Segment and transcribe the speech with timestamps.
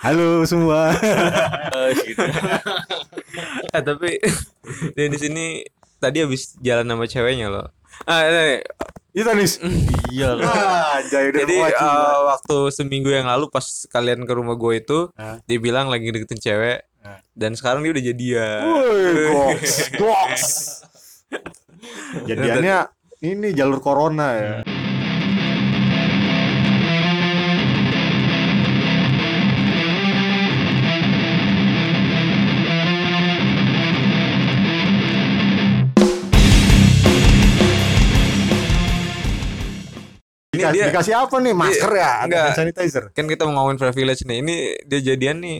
[0.00, 0.96] Halo semua.
[1.70, 2.24] Eh, gitu.
[3.76, 4.16] eh tapi
[4.96, 5.44] dia di sini
[6.00, 7.66] tadi habis jalan sama ceweknya loh
[8.08, 8.64] ah ini,
[9.12, 9.60] Itu Nis.
[10.10, 14.56] iya lah Ah, jaya udah jadi eh, waktu seminggu yang lalu pas kalian ke rumah
[14.56, 15.38] gue itu Hah?
[15.44, 17.20] dia bilang lagi deketin cewek Hah?
[17.36, 19.04] dan sekarang dia udah jadian Woi,
[19.36, 20.46] goks, goks.
[22.24, 22.88] Jadiannya
[23.20, 24.54] ini jalur corona ya.
[40.60, 41.54] Ini Dikasih, dia- dikasih apa nih?
[41.54, 42.10] Masker ya?
[42.12, 42.44] Atau Enggak.
[42.44, 43.04] hand sanitizer?
[43.10, 45.58] kan kita mau ngomongin privilege nih ini dia jadian nih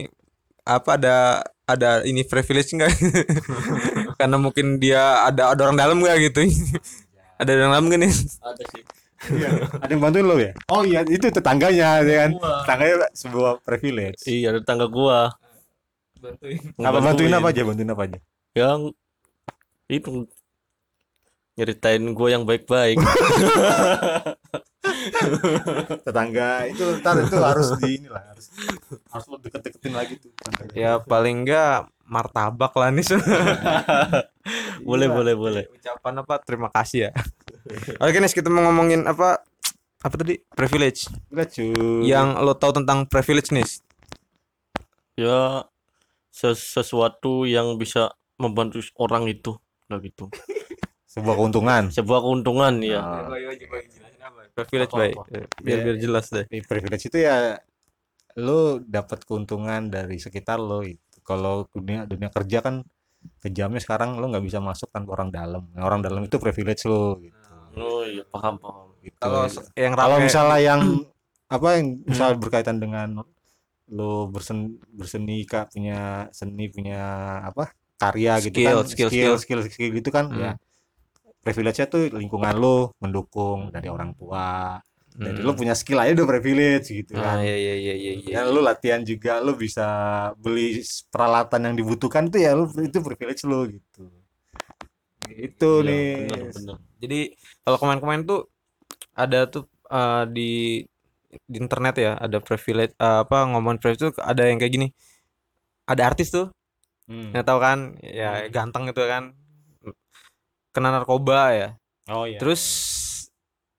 [0.61, 1.15] apa ada
[1.63, 2.93] ada ini privilege enggak
[4.19, 6.45] karena mungkin dia ada ada orang dalam nggak gitu
[7.41, 8.83] ada orang dalam gak nih ada sih
[9.21, 9.53] Iya.
[9.77, 10.49] Ada yang bantuin lo ya?
[10.67, 12.31] Oh iya, itu tetangganya ya kan.
[12.65, 14.25] Tetangganya sebuah privilege.
[14.25, 15.29] iya tetangga gua
[16.75, 17.61] Apa bantuin apa aja?
[17.61, 18.17] Bantuin apa aja?
[18.51, 18.89] yang
[19.87, 20.25] itu
[21.53, 22.97] nyeritain gua yang baik-baik
[26.05, 28.47] Tetangga itu ntar itu harus di inilah harus
[29.09, 30.31] harus lo deket-deketin lagi tuh.
[30.73, 33.05] ya paling enggak martabak lah nih.
[34.81, 35.13] Boleh Iya.
[35.13, 35.63] boleh boleh.
[35.71, 36.35] Ucapan apa?
[36.41, 37.11] Terima kasih ya.
[37.97, 39.45] Oke nih kita mau ngomongin apa?
[40.01, 40.41] Apa tadi?
[40.49, 41.05] Privilege.
[41.29, 42.03] Enggak cuy.
[42.03, 43.63] yang lo tahu tentang privilege nih
[45.13, 45.61] ya
[46.31, 48.09] ses- sesuatu yang bisa
[48.41, 49.53] membantu orang itu.
[49.85, 50.25] Udah gitu.
[51.11, 51.91] Sebuah keuntungan.
[51.91, 53.03] sebuah keuntungan ya.
[53.03, 53.27] Ah.
[54.51, 55.15] Privilege baik?
[55.29, 55.83] Eh, biar Ya.
[55.85, 57.57] biar jelas deh Di privilege itu ya
[58.35, 60.99] lo dapat keuntungan dari sekitar lo itu.
[61.21, 62.81] Kalau dunia dunia kerja kan
[63.37, 65.63] kejamnya sekarang lo nggak bisa masuk tanpa orang dalam.
[65.71, 67.37] Nah, orang dalam itu privilege lo gitu.
[67.71, 69.15] oh iya paham paham Gitu.
[69.17, 70.81] kalau se- yang kalau misalnya yang
[71.55, 73.23] apa yang misal berkaitan dengan
[73.87, 76.99] lo bersen, berseni kak punya seni punya
[77.41, 80.37] apa karya gitu kan Skill, skill, skill skill gitu kan Hmm.
[80.37, 80.51] ya
[81.41, 84.77] privilege-nya tuh lingkungan lo mendukung dari orang tua.
[85.11, 85.43] Jadi Hmm.
[85.43, 87.43] lo punya skill aja udah privilege gitu ah kan.
[87.43, 88.31] iya iya iya iya iya.
[88.39, 89.83] dan lo latihan juga lo bisa
[90.39, 90.79] beli
[91.11, 94.07] peralatan yang dibutuhkan tuh ya lo itu privilege lo gitu.
[95.27, 96.07] Itu Iya, nih.
[96.31, 96.77] bener, bener.
[96.97, 97.19] jadi
[97.61, 98.41] kalau kemarin-kemarin tuh
[99.13, 100.51] ada tuh eh, di
[101.43, 104.87] di internet ya ada privilege eh, apa ngomongin privilege tuh ada yang kayak gini.
[105.87, 106.47] Ada artis tuh.
[107.11, 107.35] Hmm.
[107.35, 109.35] nggak tahu kan ya ganteng gitu kan
[110.71, 111.69] kena narkoba ya.
[112.09, 112.39] Oh iya.
[112.39, 112.63] Terus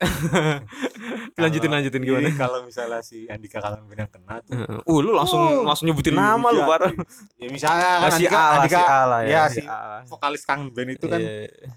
[1.39, 2.29] lanjutin Kalau- lanjutin iya, gimana?
[2.35, 4.59] kalau misalnya si Andika Kangen yang kena tuh.
[4.83, 6.67] Uh lu langsung Oh, langsung nyebutin iya, nama lu iya.
[6.67, 6.93] parah
[7.39, 8.79] ya misalnya kan Nah, si Andika, A lah, Andika.
[8.79, 9.79] si A lah ya, ya, si si A.
[10.05, 11.71] vokalis Kangen Band itu kan Iya.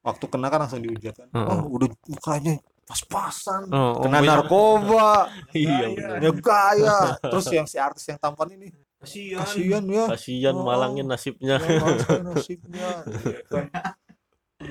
[0.00, 1.28] waktu kena kan langsung dihujat kan.
[1.28, 1.46] Heeh.
[1.48, 3.62] oh udah mukanya pas-pasan.
[3.66, 5.26] Oh, oh, kena narkoba.
[5.58, 5.86] Iya
[6.18, 6.98] ya gaya.
[7.18, 8.70] Terus yang si artis yang tampan ini?
[9.02, 9.82] Kasihan.
[9.86, 10.06] Ya.
[10.06, 10.62] Kasihan Oh.
[10.62, 11.58] malangin nasibnya.
[11.58, 12.88] Ya, masalah nasibnya.
[13.50, 13.66] Kan.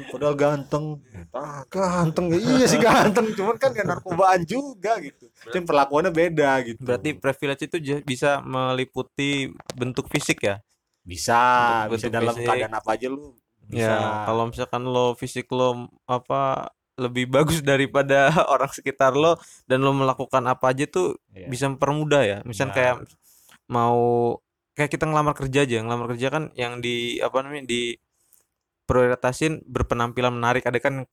[0.08, 0.86] Padahal ganteng,
[1.32, 5.28] ah ganteng iya sih ganteng, cuman kan ya narkobaan juga gitu.
[5.46, 6.82] Cuman perlakuannya beda gitu.
[6.82, 10.60] berarti privilege itu bisa meliputi bentuk fisik ya
[11.02, 11.40] bisa,
[11.86, 12.48] bentuk- bisa bentuk dalam fisik.
[12.48, 13.90] keadaan apa aja lu bisa.
[13.90, 15.70] Ya, kalau misalkan lo fisik lo
[16.06, 19.36] apa lebih bagus daripada orang sekitar lo
[19.66, 21.48] dan lo melakukan apa aja tuh Iya.
[21.48, 22.38] bisa mempermudah ya.
[22.44, 22.76] Misal Benar.
[22.76, 22.96] kayak
[23.68, 24.00] mau
[24.72, 27.96] kayak kita ngelamar kerja aja, ngelamar kerja kan yang di apa namanya di
[28.92, 30.68] prioritasin berpenampilan menarik.
[30.68, 31.08] Ada kan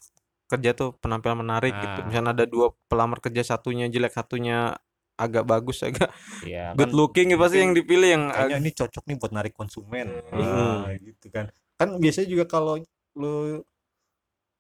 [0.51, 1.99] kerja tuh penampilan menarik gitu.
[2.03, 2.07] Ah.
[2.09, 4.75] Misalnya ada dua pelamar kerja satunya jelek, satunya
[5.15, 6.11] agak bagus, agak
[6.43, 9.55] Iya, good kan looking ya pasti yang dipilih yang kayaknya ini cocok nih buat narik
[9.55, 10.07] konsumen.
[10.35, 10.87] Hmm.
[10.87, 11.51] Ah, gitu kan.
[11.75, 12.83] Kan biasanya juga kalau
[13.15, 13.63] lu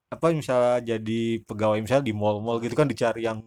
[0.08, 3.44] apa misalnya jadi pegawai misalnya di mall-mall gitu kan dicari yang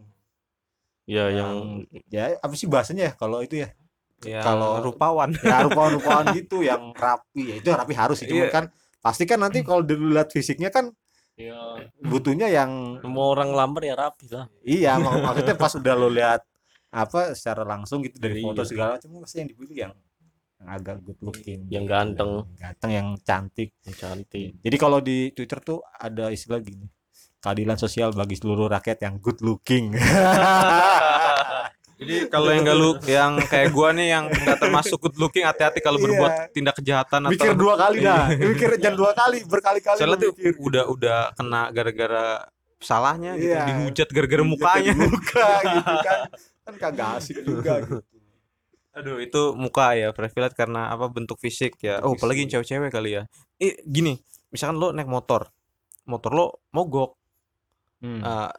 [1.10, 3.74] ya yang ya apa sih bahasanya ya kalau itu ya
[4.22, 5.34] yang kalau- rupawan.
[5.42, 8.32] ya rupawan-rupawan gitu yang rapi ya itu rapi harus sih Iya.
[8.32, 8.66] cuman kan
[9.02, 10.94] pasti kan nanti kalau dilihat fisiknya kan
[11.34, 11.58] ya
[12.00, 12.70] butuhnya yang
[13.04, 14.46] mau orang lamar ya rapi lah.
[14.62, 16.42] Iya mak- maksudnya pas udah lo lihat
[16.88, 18.68] apa secara langsung gitu dari foto Iya.
[18.68, 19.94] segala macam pasti yang dipilih yang
[20.56, 21.66] yang agak good looking.
[21.68, 22.32] Yang ganteng.
[22.56, 23.74] ganteng yang cantik.
[23.82, 24.50] Yang cantik.
[24.60, 26.86] Jadi kalau di Twitter tuh ada istilah gini
[27.42, 29.90] keadilan sosial bagi seluruh rakyat yang good looking
[32.02, 35.80] Jadi kalau yang gak lu yang kayak gua nih yang nggak termasuk good looking hati-hati
[35.80, 36.06] kalau Iya.
[36.08, 40.34] berbuat tindak kejahatan atau mikir dua kali dah mikir jangan dua kali berkali-kali Soalnya tuh
[40.34, 40.54] mikir.
[40.58, 42.26] udah udah kena gara-gara
[42.78, 43.62] salahnya gitu, Iya.
[43.68, 44.94] dihujat gara-gara mukanya.
[44.98, 46.20] muka gitu kan
[46.62, 48.02] kan kagak asik juga gitu
[48.92, 52.04] Aduh, itu muka ya, privilege karena apa bentuk fisik ya.
[52.04, 53.24] Bentuk Oh, apalagi cewek-cewek kali ya.
[53.56, 54.20] Eh, gini,
[54.52, 55.48] misalkan lo naik motor.
[56.04, 57.16] Motor lo mogok.
[58.04, 58.20] Hmm.
[58.20, 58.52] eh,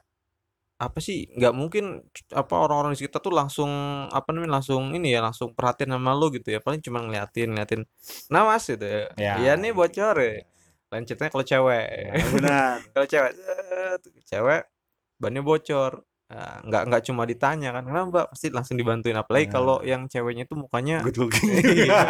[0.83, 2.03] apa sih nggak mungkin
[2.35, 3.71] apa orang-orang di sekitar tuh langsung
[4.11, 6.59] apa namanya langsung ini ya langsung perhatian sama lo gitu ya.
[6.59, 7.81] Paling cuma ngeliatin ngeliatin
[8.27, 9.07] nah mas gitu ya.
[9.15, 9.35] Ya.
[9.39, 10.43] ya nih bocor ya.
[10.91, 11.87] Lain ceritanya kalau cewek.
[11.89, 12.75] Ya, benar.
[12.93, 13.33] Kalau cewek
[14.27, 14.63] cewek
[15.17, 16.03] bannya bocor.
[16.33, 18.27] Nah, nggak nggak cuma ditanya kan kenapa mbak?
[18.33, 19.13] Pasti langsung dibantuin.
[19.15, 19.53] Apalagi Nah.
[19.53, 21.45] kalau yang ceweknya itu mukanya good looking
[21.85, 22.01] Iya.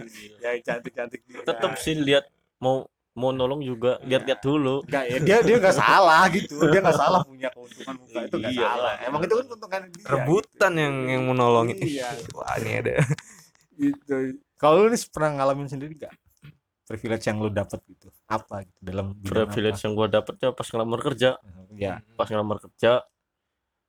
[0.42, 2.24] ya cantik cantik tetap sih lihat
[2.56, 4.84] mau mau nolong juga lihat-lihat dulu.
[4.84, 6.60] Nggak, ya, dia dia nggak salah gitu.
[6.68, 8.62] Dia nggak salah punya keuntungan muka itu nggak Iya.
[8.62, 8.92] salah.
[9.02, 11.76] Emang itu kan keuntungan dia rebutan yang yang mau nolongin.
[11.80, 12.08] Iya.
[12.30, 12.92] wah ini ada.
[13.72, 14.16] Gitu.
[14.56, 16.12] Kalau lu nih pernah ngalamin sendiri gak
[16.84, 18.08] privilege yang lu dapat gitu.
[18.26, 21.30] Apa gitu dalam privilege yang gua dapet ya pas ngelamar kerja.
[21.34, 21.72] Apa?
[21.72, 23.04] ya pas ngelamar kerja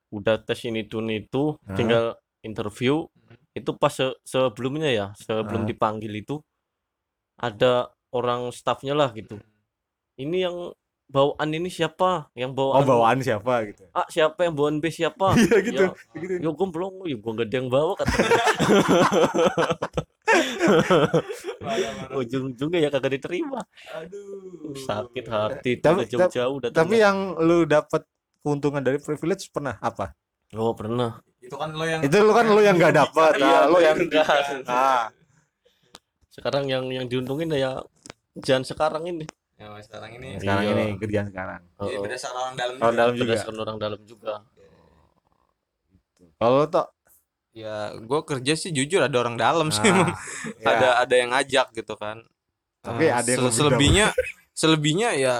[0.08, 1.76] udah tes ini ini itu Hah?
[1.76, 2.04] tinggal
[2.40, 3.04] interview.
[3.52, 5.68] Itu pas se- sebelumnya ya sebelum Hah?
[5.68, 6.40] dipanggil itu
[7.34, 9.40] ada orang staffnya lah gitu.
[10.18, 10.56] Ini yang
[11.08, 12.28] bawaan ini siapa?
[12.36, 14.44] Yang oh bawaan bawaan siapa gitu A siapa?
[14.44, 15.26] Yang bawaan B siapa?
[15.40, 15.84] Iya gitu.
[15.88, 16.34] Ya, gitu.
[16.42, 18.42] Ya gue belum ya gue gak ada yang bawa katanya.
[22.20, 23.60] Ujung-ujungnya ya kagak diterima.
[23.96, 24.74] Aduh.
[24.76, 28.04] Sakit hati Tapi- udah jauh-jauh datang tapi yang lu dapat
[28.44, 30.12] keuntungan dari privilege pernah apa?
[30.56, 31.20] Oh pernah.
[31.40, 33.96] Itu kan lo yang itu lu kan lu yang nggak dapat Iya, nah, lu yang
[33.96, 34.26] enggak.
[34.68, 35.08] ah
[36.28, 37.82] sekarang yang yang diuntungin ya
[38.40, 39.24] jangan sekarang ini.
[39.54, 40.38] Ya, sekarang ini.
[40.38, 40.72] Sekarang Iya.
[40.72, 41.60] ini kerjaan sekarang.
[41.72, 42.94] Jadi Oh, berdasarkan orang dalam orang juga.
[42.94, 43.24] dalam juga.
[43.26, 44.32] Berdasarkan orang dalam juga.
[46.38, 46.86] Kalau lu tuh
[47.50, 50.10] ya gue kerja sih jujur ada orang dalam sih ah, emang
[50.62, 50.66] ya.
[50.68, 52.22] ada ada yang ngajak gitu kan.
[52.78, 54.06] Tapi Eh, ada yang sel- lebih selebihnya
[54.60, 55.34] selebihnya ya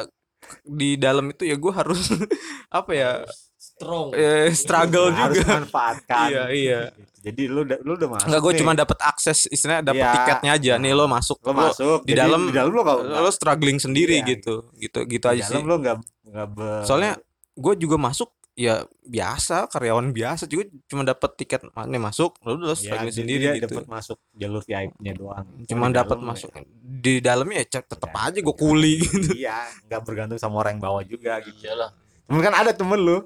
[0.64, 2.10] di dalam itu ya gue harus
[2.72, 3.10] apa ya?
[3.54, 4.10] Strong.
[4.10, 5.62] Eh, struggle harus juga.
[5.62, 6.80] manfaatkan Iya, iya.
[7.28, 10.14] Jadi lu udah lu udah masuk Enggak gue cuma dapat akses istilahnya dapat Iya.
[10.14, 10.72] tiketnya aja.
[10.76, 11.98] Nih lo masuk lo masuk.
[12.02, 14.54] di dalam- di dalam lo kalau lo struggling sendiri Iya, gitu.
[14.74, 15.54] Gitu gitu di aja sih.
[15.54, 15.96] dalam lo nggak
[16.26, 17.12] nggak ber- soalnya
[17.54, 20.44] gue juga masuk ya biasa karyawan biasa.
[20.44, 23.70] Juga cuma dapat tiket nih masuk lo udah ya, sendiri dia gitu.
[23.70, 25.46] dapat masuk jalur VIP-nya doang.
[25.64, 26.50] Cuma dapat masuk.
[26.98, 28.26] di dalamnya ya tetap Ya.
[28.26, 28.98] aja gue kuli.
[29.00, 31.62] Gitu iya nggak bergantung sama orang yang bawa juga gitu.
[31.62, 31.94] iyalah.
[32.26, 33.18] Cuman kan ada temen lu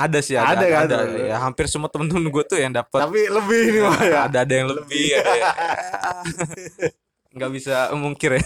[0.00, 1.28] ada sih ada Ada ada, kan?
[1.28, 4.18] ya hampir semua temen-temen gue tuh yang dapat tapi lebih nih mah ya?
[4.26, 5.52] Ada ada yang lebih ada yang
[7.36, 8.44] nggak bisa mungkir ya.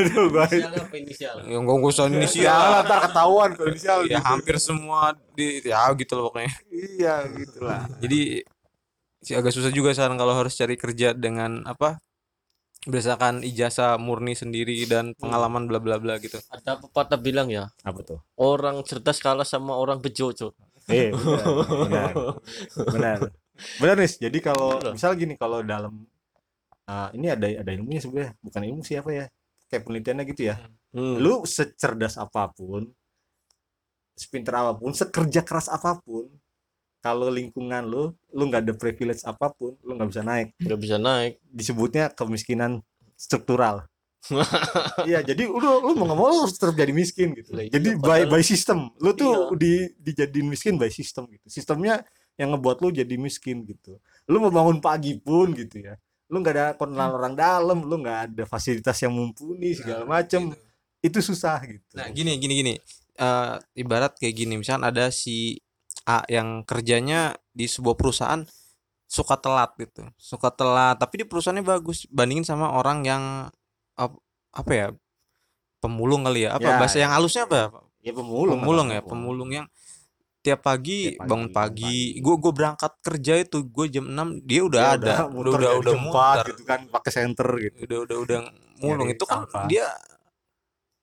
[0.00, 1.36] Aduh gua inisial apa inisial?
[1.44, 2.16] Yang gue usah Inisial.
[2.24, 4.24] Inisial lah ntar ketahuan kalau inisial ya gitu.
[4.24, 5.00] hampir semua
[5.36, 6.52] di ya gitu loh pokoknya.
[6.72, 8.20] Iya gitulah jadi
[9.24, 11.96] sih agak susah juga sekarang kalau harus cari kerja dengan apa
[12.84, 16.36] berdasarkan ijazah murni sendiri dan pengalaman bla bla bla gitu.
[16.52, 17.72] Ada pepatah bilang ya?
[17.80, 18.20] Apa tuh?
[18.36, 20.52] Orang cerdas kalah sama orang bejo Cok.
[20.92, 21.46] eh benar
[21.88, 22.12] benar.
[22.92, 23.18] Benar.
[23.80, 26.04] Benar nih jadi kalau misal gini kalau dalam
[26.84, 28.36] ah, ini ada ada ilmunya sebenarnya.
[28.44, 29.26] Bukan ilmu siapa ya?
[29.72, 30.56] Kayak penelitiannya gitu ya.
[30.94, 31.18] Hmm.
[31.18, 32.86] lu secerdas apa pun
[34.14, 36.30] sepintar apa pun sekerja keras apa pun
[37.04, 40.56] kalau lingkungan lu lu nggak ada privilege apa pun lu nggak bisa naik.
[40.56, 41.32] Nggak bisa naik.
[41.52, 42.80] Disebutnya kemiskinan
[43.20, 43.84] struktural.
[45.04, 47.52] Iya jadi udah lu mau nggak mau lu harus tetap jadi miskin gitu.
[47.52, 48.88] Lah, iya, jadi by by system.
[49.04, 49.60] Lu tuh Iya.
[49.60, 51.44] di dijadiin miskin by system gitu.
[51.44, 52.00] Sistemnya
[52.40, 54.00] yang ngebuat lu jadi miskin gitu.
[54.24, 56.00] Lu mau bangun pagi pun gitu ya.
[56.32, 60.56] Lu nggak ada kenal orang dalam lu nggak ada fasilitas yang mumpuni segala macem.
[61.04, 61.84] itu susah gitu.
[62.00, 62.74] Nah gini gini gini.
[63.20, 65.60] Eh, ibarat kayak gini misalkan ada si
[66.04, 67.20] A yang kerjanya
[67.50, 68.44] di sebuah perusahaan
[69.04, 70.96] suka telat gitu suka telat.
[70.96, 73.22] Tapi di perusahaannya bagus bandingin sama orang yang
[73.94, 74.20] ap-
[74.50, 74.86] apa ya
[75.78, 76.56] pemulung kali ya.
[76.56, 77.72] Apa Ya, bahasa yang halusnya apa?
[78.00, 79.50] Ya pemulung pemulung ya pemulung.
[79.50, 79.66] yang
[80.40, 81.98] tiap pagi, Tiap pagi, bangun pagi.
[82.16, 85.14] gue gue berangkat kerja itu gue jam 6 dia udah Dia ada.
[85.24, 86.44] udah udah udah muter.
[86.52, 87.88] gitu kan pakai senter gitu.
[87.88, 88.38] Udah udah udah
[88.78, 89.08] mulung.
[89.08, 89.64] Itu kan sampah.
[89.64, 89.88] dia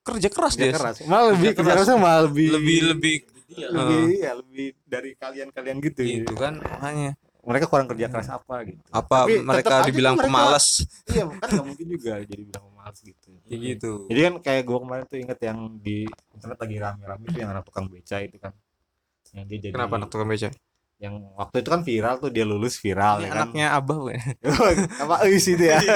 [0.02, 0.74] kerja keras kerja dia.
[0.74, 0.96] keras.
[1.02, 1.76] Malah lebih Kerja kerja keras.
[1.82, 3.14] kerasnya malah lebih lebih lebih
[3.52, 3.68] Iya.
[3.70, 7.12] lebih ya lebih dari kalian-kalian gitu gitu kan makanya.
[7.42, 8.78] Mereka kurang kerja keras apa gitu.
[8.88, 10.66] Apa Tapi mereka dibilang mereka- pemalas?
[11.10, 13.30] Iya kan nggak mungkin juga jadi bilang malas gitu.
[13.50, 13.92] Kayak gitu.
[14.06, 17.64] Jadi kan kayak gua kemarin tuh inget yang di internet lagi rame-rame itu yang anak
[17.66, 18.52] tukang beca itu kan.
[19.34, 20.48] Yang dia jadi kenapa anak tukang beca?
[21.02, 23.50] Yang waktu itu kan viral tuh dia lulus viral ya kan.
[23.50, 24.18] anaknya abah bukan?
[25.02, 25.78] apa Eus itu ya?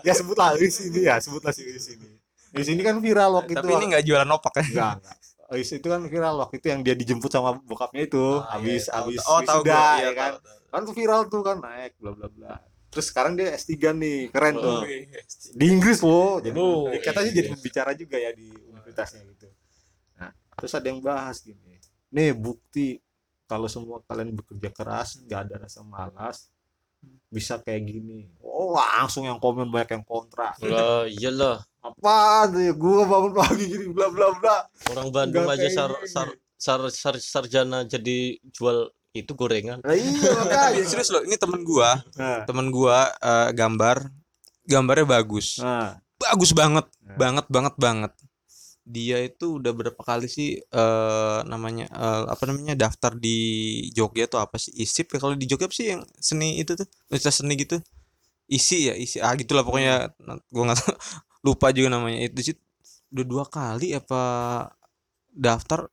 [0.00, 2.06] Ya sebutlah Eus ini ya sebutlah si Eus ini.
[2.54, 4.94] Eus ini kan viral waktu itu tapi ini nggak jualan opak ya?
[4.94, 4.94] Enggak
[5.50, 8.38] Eus itu kan viral waktu itu yang dia dijemput sama bokapnya itu.
[8.38, 9.82] Ah, habis iya, habis oh tahu wisuda, gua.
[9.82, 10.32] Ya iya, kan?
[10.38, 10.70] tahu, tahu.
[10.70, 12.54] kan tuh viral tuh kan naik bla bla bla.
[12.90, 14.78] Terus sekarang dia S3 nih keren tuh.
[14.78, 14.82] Oh.
[15.54, 19.46] di Inggris loh jadi Oh, katanya jadi pembicara juga ya di universitasnya gitu.
[20.22, 21.82] Nah terus ada yang bahas gini.
[22.14, 23.02] Nih bukti
[23.50, 26.46] kalau semua kalian bekerja keras nggak ada rasa malas
[27.26, 28.30] bisa kayak gini.
[28.38, 30.54] Oh langsung yang komen banyak yang kontra.
[30.62, 32.60] Lah iyalah apa tuh?
[32.60, 34.56] Ya gua bangun pagi gini bla bla bla.
[34.92, 36.28] Orang Bandung Nggak aja sar, sar
[36.60, 39.80] sar, sar, sarjana jadi jual itu gorengan.
[39.82, 40.84] Nah, iya makanya.
[40.86, 42.04] serius loh ini temen gua.
[42.14, 44.12] Nah, temen gua eh, gambar.
[44.68, 45.58] Gambarnya bagus.
[45.58, 46.86] Nah, bagus banget.
[47.02, 47.16] Nah.
[47.16, 48.12] banget banget banget.
[48.86, 53.38] Dia itu udah berapa kali sih eh namanya eh, apa namanya daftar di
[53.96, 54.70] Jogja tuh apa sih?
[54.76, 56.86] ISIP ya kalau di Jogja apa sih yang seni itu tuh?
[57.10, 57.80] Universitas seni gitu?
[58.50, 60.12] Isi ya isi ah gitulah pokoknya.
[60.52, 60.94] Gua nggak tahu
[61.44, 62.28] lupa juga namanya.
[62.28, 62.56] Itu sih
[63.10, 64.22] udah dua kali apa
[65.30, 65.90] daftar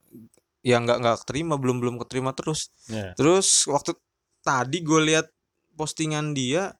[0.62, 2.74] ya nggak nggak keterima belum belum keterima terus.
[2.92, 3.16] Ya.
[3.16, 3.96] Terus waktu
[4.44, 5.27] tadi gue lihat
[5.77, 6.74] postingan dia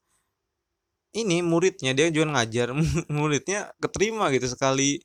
[1.16, 2.76] ini muridnya dia juga ngajar
[3.16, 5.00] muridnya keterima gitu sekali.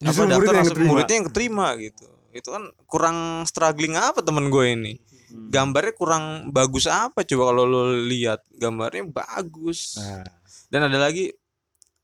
[0.00, 0.90] Justru apa daftar yang langsung keterima.
[0.92, 2.06] muridnya yang keterima gitu.
[2.30, 4.94] Itu kan kurang struggling apa temen gue ini?
[5.30, 5.46] Hmm.
[5.46, 8.42] gambarnya kurang bagus apa coba kalau lo lihat?
[8.50, 9.94] Gambarnya bagus.
[9.94, 10.26] Nah,
[10.74, 11.30] dan ada lagi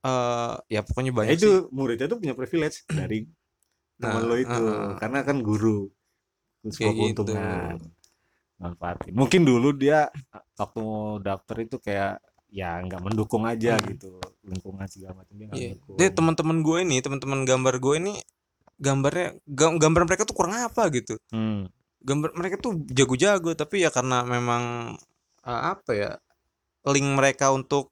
[0.06, 3.26] eh ya pokoknya nah, banyak sih itu muridnya tuh punya privilege dari
[3.96, 4.94] teman Nah, lo itu heeh.
[4.96, 5.88] karena kan guru
[6.60, 7.88] terus Kayak keuntungan gitu.
[8.56, 10.08] manfaatin mungkin dulu dia
[10.54, 13.86] waktu mau daftar itu kayak ya nggak mendukung aja Hmm.
[13.86, 14.10] gitu
[14.42, 15.68] lingkungan segala macam dia nggak Iya.
[15.72, 18.14] mendukung Dia teman-teman gue ini, teman-teman gambar gue ini
[18.76, 21.16] gambarnya gam- gambar mereka tuh kurang apa gitu.
[21.28, 21.66] Hmm.
[21.98, 24.94] Gambar mereka tuh jago-jago tapi ya karena memang
[25.42, 26.12] eh, apa ya?
[26.86, 27.90] link mereka untuk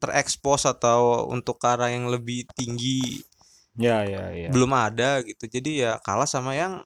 [0.00, 3.20] terekspos atau untuk ke arah yang lebih tinggi
[3.78, 5.44] ya ya ya belum ada gitu.
[5.46, 6.80] Jadi ya kalah sama yang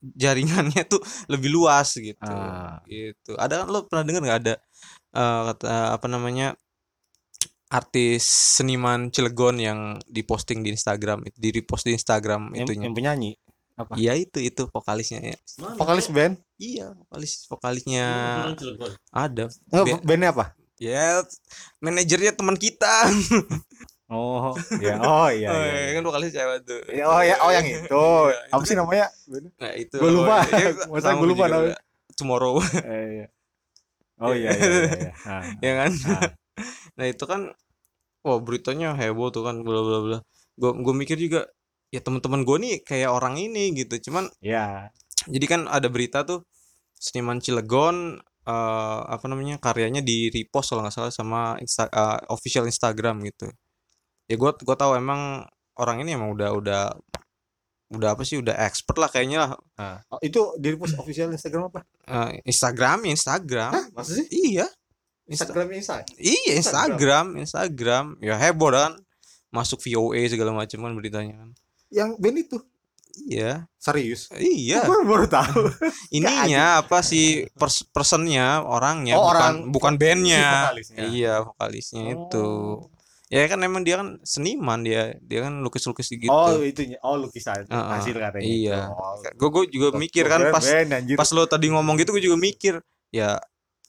[0.00, 2.22] jaringannya tuh lebih luas gitu.
[2.24, 2.80] Ah.
[2.86, 3.34] Gitu.
[3.36, 4.54] Ada kan lo pernah dengar nggak ada
[5.12, 6.54] eh, kata apa namanya
[7.68, 8.22] artis
[8.54, 12.84] seniman Cilegon yang diposting di Instagram, di repost di Instagram yang, itunya.
[12.86, 13.32] yang penyanyi
[13.74, 15.38] apa Iya itu itu vokalisnya ya.
[15.74, 18.06] vokalis band Iya, vokalis vokalisnya
[19.10, 19.50] ada.
[19.74, 21.22] oh, Be- bandnya apa Ya,
[21.78, 23.06] manajernya teman kita.
[24.10, 24.52] oh
[24.82, 25.90] ya oh iya, Oh, iya, ya, iya.
[25.96, 26.80] kan vokalis cewek tuh.
[26.90, 29.06] Ya, oh ya oh yang itu Iya, apa sih namanya
[29.58, 29.96] Nah, itu.
[29.96, 30.36] Gua lupa.
[30.50, 31.78] Ya, Masa gua lupa namanya.
[32.14, 33.26] Tomorrow, Eh, iya.
[34.22, 35.12] oh iya iya iya, iya.
[35.26, 35.90] Ah, ya kan?
[36.14, 36.22] ah.
[36.94, 37.50] Nah, itu kan
[38.22, 40.18] wah beritanya heboh tuh kan bla bla bla.
[40.54, 41.50] Gue gue mikir juga
[41.90, 44.10] ya teman-teman gue nih kayak orang ini gitu.
[44.10, 44.90] Cuman ya
[45.26, 46.46] jadi kan ada berita tuh
[46.94, 52.68] seniman Cilegon eh, apa namanya karyanya di repost kalau nggak salah sama Insta, eh, official
[52.68, 53.48] Instagram gitu.
[54.28, 55.44] Ya gue gua tahu emang
[55.76, 56.82] orang ini emang udah udah
[57.92, 59.50] udah apa sih udah expert lah kayaknya lah.
[59.76, 59.98] Ah.
[60.10, 61.80] Oh, itu di repost official Instagram apa?
[62.08, 63.70] Eh, Instagram Instagram.
[63.92, 64.66] Masa sih iya.
[65.24, 67.26] Insta- Instagram Insta iya Instagram.
[67.40, 68.92] Instagram ya heboh kan.
[69.54, 71.50] Masuk VOA segala macam kan beritanya kan.
[71.92, 72.56] Yang band itu
[73.20, 73.66] iya.
[73.76, 74.28] Serius?
[74.30, 74.82] Iya.
[74.82, 75.68] Gue baru tahu.
[76.16, 80.68] Ininya apa sih pers personnya orangnya Oh, bukan orang- bukan bandnya.
[80.68, 80.98] vokalisnya.
[81.06, 82.46] iya vokalisnya itu.
[82.46, 82.90] Oh.
[83.26, 86.28] ya kan emang dia kan seniman dia dia kan lukis lukis gitu.
[86.28, 87.00] Oh itunya.
[87.00, 87.64] Oh lukisan.
[87.64, 88.78] Heeh, hasil katanya iya.
[88.84, 88.94] itu.
[88.94, 92.22] oh, gue gue juga gua- mikir kan pas band, pas lo tadi ngomong gitu gue
[92.22, 92.74] juga mikir
[93.10, 93.40] ya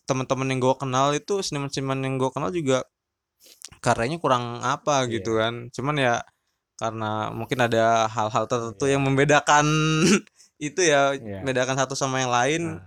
[0.06, 2.86] teman-teman yang gue kenal itu seniman-seniman yang gue kenal juga
[3.80, 5.12] karyanya kurang apa Iya.
[5.14, 5.54] gitu kan.
[5.70, 6.14] Cuman ya
[6.76, 9.66] karena mungkin ada hal-hal tertentu yang membedakan
[10.58, 11.40] itu ya Iya.
[11.40, 12.84] membedakan satu sama yang lain Nah,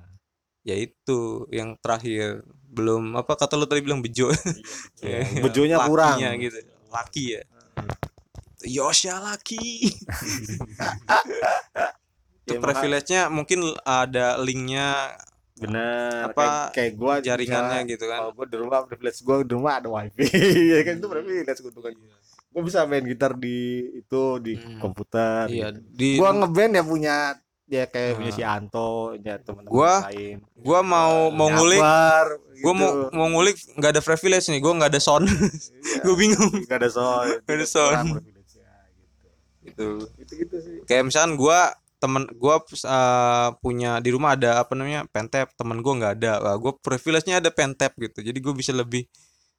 [0.63, 2.45] ya itu yang terakhir.
[2.69, 4.29] Belum apa kata lu tadi bilang bejo.
[5.01, 6.17] Iya, Ya, bejonya lakinya kurang.
[6.37, 6.59] gitu.
[6.89, 7.43] Laki ya.
[8.61, 9.89] Yosha laki.
[12.45, 15.17] Itu Ya, privilege-nya mungkin ada linknya
[15.59, 18.19] bener Apa, kayak, kayak gua jaringannya bisa- gitu kan.
[18.23, 20.25] Kalau gua di rumah privilege gua di rumah ada wifi.
[20.73, 21.93] Ya kan itu privilege keuntungan
[22.59, 23.59] gua bisa main gitar di
[23.97, 24.79] itu di Hmm.
[24.79, 25.79] komputer iya gitu.
[25.89, 27.17] di gua ngeband ya punya
[27.65, 28.37] ya kayak punya Nah.
[28.37, 30.37] si Anto ya teman-teman Gua- lain.
[30.57, 32.27] gua mau mau ngulik Jabar,
[32.59, 32.73] gua gitu.
[32.75, 35.25] mau mau ngulik nggak ada privilege nih gua nggak ada sound.
[35.25, 35.37] Iya,
[36.05, 36.51] gua bingung.
[36.59, 37.29] Nggak ada sound.
[37.45, 37.93] Nggak ada sound.
[37.93, 38.73] kurang privilege ya,
[39.63, 39.87] gitu.
[40.01, 40.09] Gitu.
[40.17, 40.77] Gitu gitu sih.
[40.85, 41.59] Kayak misalkan gua
[41.99, 46.33] temen gua uh, punya di rumah ada apa namanya pentap temen gua nggak ada.
[46.41, 48.23] Wah, gua privilege-nya ada pentap gitu.
[48.23, 49.05] Jadi gua bisa lebih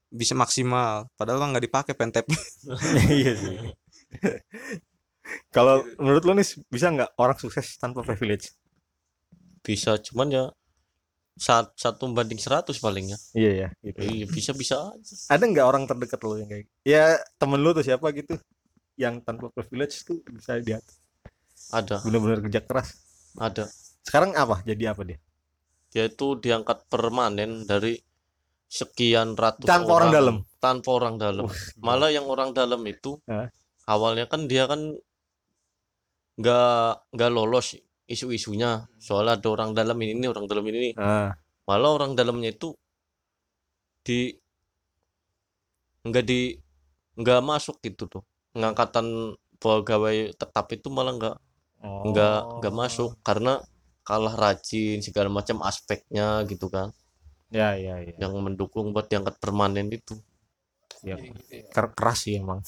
[0.09, 1.07] bisa maksimal.
[1.15, 2.25] Padahal kan nggak dipakai pentap
[3.19, 3.57] iya sih.
[5.53, 8.53] Kalau menurut lo nih bisa nggak orang sukses tanpa privilege?
[9.61, 10.45] Bisa cuman ya
[11.39, 13.17] saat satu banding 100 paling ya.
[13.37, 13.99] Iya ya gitu.
[14.03, 15.13] Iya bisa bisa aja.
[15.31, 18.35] Ada nggak orang terdekat lo yang kayak ya temen lo tuh siapa gitu
[18.99, 20.83] yang tanpa privilege tuh bisa dia
[21.69, 22.01] ada.
[22.01, 22.97] Benar-benar kerja keras?
[23.37, 23.69] Ada.
[24.01, 24.65] Sekarang apa?
[24.65, 25.19] Jadi apa dia?
[25.93, 27.97] Dia itu diangkat permanen dari
[28.69, 30.35] sekian ratus tanpa orang dalam.
[30.61, 31.45] Tanpa orang dalam.
[31.81, 33.17] Malah yang orang dalam itu
[33.89, 34.93] awalnya kan dia kan
[36.38, 38.85] nggak nggak lolos isu-isunya.
[39.01, 41.33] Soalnya ada orang dalam ini, ini orang dalam ini ah
[41.65, 42.73] malah orang dalamnya itu
[44.01, 44.33] di
[46.05, 46.53] nggak di
[47.17, 48.23] nggak masuk gitu tuh.
[48.53, 51.38] Ngangkatan pegawai tetap itu malah nggak
[51.79, 52.11] Oh.
[52.11, 53.15] nggak nggak masuk.
[53.23, 53.57] Karena
[54.03, 56.89] kalah rajin segala macam aspeknya gitu kan
[57.49, 60.17] ya ya ya, yang mendukung buat diangkat permanen itu.
[61.01, 61.15] Ya.
[61.71, 62.59] Ker- keras sih emang.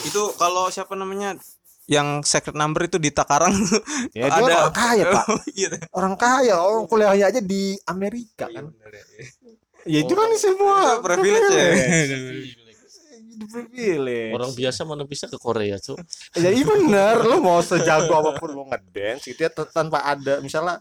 [0.00, 1.36] Itu kalau siapa namanya
[1.84, 3.52] yang secret number itu di Takarang
[4.16, 5.24] ya Ada- orang kaya pak.
[5.58, 5.68] Iya.
[5.92, 8.72] Orang kaya orang kuliahnya aja di Amerika kan?
[9.84, 11.04] Ya itu kan semua.
[11.04, 11.68] Privilege ya.
[12.08, 14.32] Jadi privilege.
[14.32, 15.98] Orang biasa mana bisa ke Korea tuh
[16.38, 17.20] ya iya bener.
[17.20, 20.80] Lo mau sejago apa pun mau ngedance gitu ya tanpa ada misalnya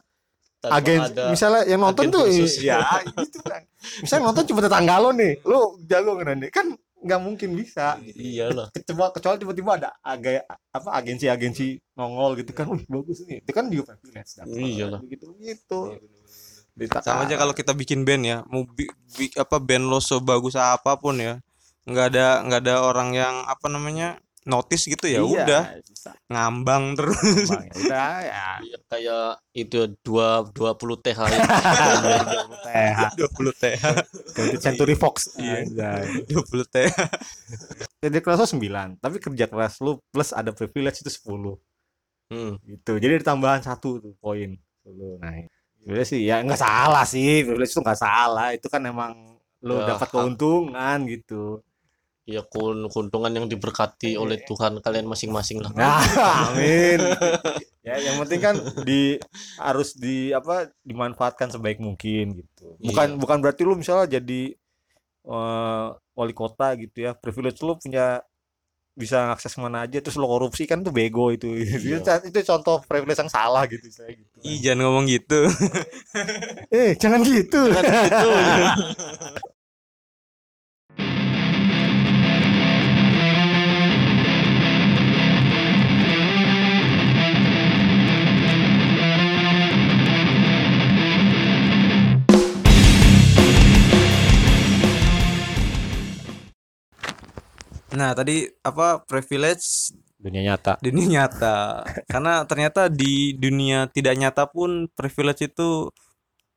[0.64, 2.54] Tanpa agen ada misalnya yang nonton agen tuh khusus.
[2.64, 2.80] ya
[3.20, 3.62] gitu kan.
[4.00, 6.68] Misalnya nonton cuma tetangga lo nih lo jago kan nih kan
[7.04, 8.00] nggak mungkin bisa.
[8.00, 13.44] Iyalah kecuali kecuali tiba-tiba ada aga, apa agensi-agensi nongol gitu kan wih bagus nih.
[13.44, 14.24] Itu kan juga dapet.
[14.48, 15.00] Iyalah.
[15.04, 15.80] begitu begitu
[17.06, 20.98] sama aja kalau kita bikin band ya mau bi- bi- apa band lo sebagus apa
[20.98, 21.38] pun ya
[21.86, 25.80] nggak ada nggak ada orang yang apa namanya notice gitu ya udah.
[26.28, 27.48] ngambang terus.
[27.48, 28.48] Bang, ya udah ya.
[28.60, 31.40] Iya, kayak itu dua dua puluh TH ya.
[32.64, 33.84] TH 20 TH
[34.36, 35.36] ganti Century Fox.
[35.38, 35.64] Iya.
[35.64, 36.28] Anjay.
[36.28, 36.96] 20 TH
[38.04, 41.56] kerja keras lo 9 tapi kerja keras lu plus ada privilege itu 10
[42.32, 42.58] Hmm.
[42.66, 42.98] gitu.
[42.98, 44.58] Jadi ada tambahan satu tuh poin.
[44.88, 45.38] Lu nah
[45.78, 47.46] privilege sih ya nggak salah sih.
[47.46, 48.52] Privilege itu nggak salah.
[48.52, 51.62] Itu kan emang lu Ya, dapat keuntungan gitu
[52.24, 55.76] Ya kun keuntungan yang diberkati oleh Tuhan kalian masing-masing lah.
[55.76, 56.00] nah
[56.52, 57.04] amin.
[57.84, 58.56] Ya yang penting kan
[58.88, 59.20] di
[59.60, 62.80] harus di apa dimanfaatkan sebaik mungkin gitu.
[62.80, 64.56] Bukan bukan berarti lu misalnya jadi
[65.28, 67.12] eh, wali kota gitu ya.
[67.12, 68.24] Privilege lu punya
[68.94, 71.50] bisa ngakses mana aja terus lo korupsi kan tuh bego itu.
[71.60, 74.38] Itu, itu contoh privilege yang salah gitu saya gitu.
[74.46, 75.50] Ih, jangan ngomong gitu.
[76.72, 77.68] Eh jangan gitu
[98.04, 99.96] nah tadi apa privilege?
[100.20, 100.76] Dunia nyata.
[100.84, 101.84] Dunia nyata.
[102.12, 105.88] Karena ternyata di dunia tidak nyata pun privilege itu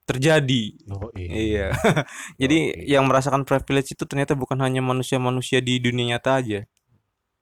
[0.07, 0.75] terjadi.
[0.91, 1.71] Oh, iya.
[2.43, 2.87] Jadi Oke.
[2.87, 6.61] yang merasakan privilege itu ternyata bukan hanya manusia-manusia di dunia nyata aja.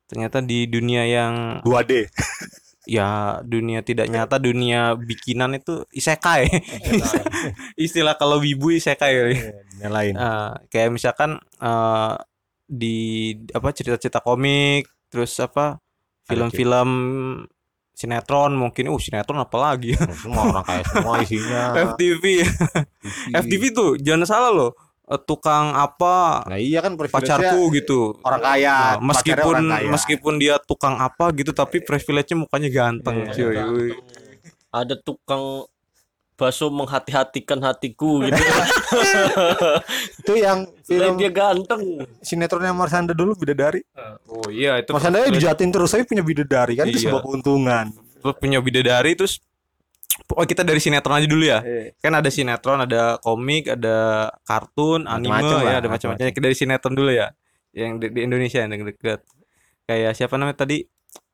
[0.05, 2.09] Ternyata di dunia yang 2D
[2.97, 6.49] ya dunia tidak nyata dunia bikinan itu isekai.
[7.81, 9.13] Istilah kalau wibu isekai
[9.77, 10.15] dunia lain.
[10.17, 12.15] Eh, kayak misalkan eh,
[12.75, 12.99] di
[13.51, 15.79] apa cerita-cerita komik terus apa
[16.25, 16.91] film-film
[17.91, 18.91] sinetron mungkin.
[18.91, 21.63] Uh sinetron apa lagi semua orang kaya semua isinya.
[21.95, 22.25] FTV
[23.33, 24.73] FTV tuh jangan salah loh.
[25.05, 28.17] Eh, tukang apa nah iya kan pacarku gitu.
[28.25, 29.91] orang kaya Nah, meskipun orang kaya.
[29.93, 33.57] meskipun dia tukang apa gitu tapi privilege-nya mukanya ganteng Iya, cuy.
[33.69, 33.93] Wih.
[34.73, 35.69] ada tukang
[36.35, 38.35] bakso menghati-hatikan hatiku gitu.
[40.21, 41.83] itu yang Selain film dia ganteng.
[42.21, 43.87] sinetronnya Marsanda dulu bidadari
[44.27, 47.11] oh iya itu Marsanda ya dijatin terus saya punya bidadari kan itu Iya.
[47.11, 49.39] sebuah keuntungan Terus punya bidadari terus
[50.31, 51.59] oh kita dari sinetron aja dulu ya
[51.99, 53.97] kan ada sinetron ada komik ada
[54.43, 56.43] kartun anime Macem-macem ya lah, ada macam-macam macem-macem.
[56.43, 57.27] dari sinetron dulu ya
[57.71, 59.23] yang di, di Indonesia yang dekat
[59.85, 60.83] kayak siapa namanya tadi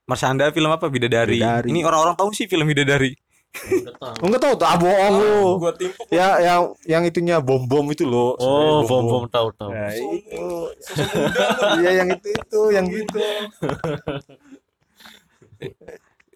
[0.03, 1.39] Marsanda film apa Bidadari.
[1.39, 1.71] Bidadari.
[1.71, 3.15] Ini orang-orang tahu sih film Bidadari.
[3.51, 4.31] Udah tahu.
[4.39, 5.39] Tahu tuh ah bohong lu.
[5.59, 6.07] Gua timpuk.
[6.09, 9.71] ya yang yang itunya bom bom itu loh Oh, sebenarnya bom bom tahu tahu.
[9.75, 10.47] Nah, itu.
[11.83, 13.19] iya yang itu itu yang gitu.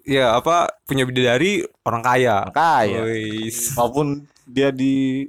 [0.04, 2.36] Ya apa punya Bidadari orang kaya.
[2.52, 3.00] kaya.
[3.74, 4.06] Walaupun
[4.44, 5.24] dia di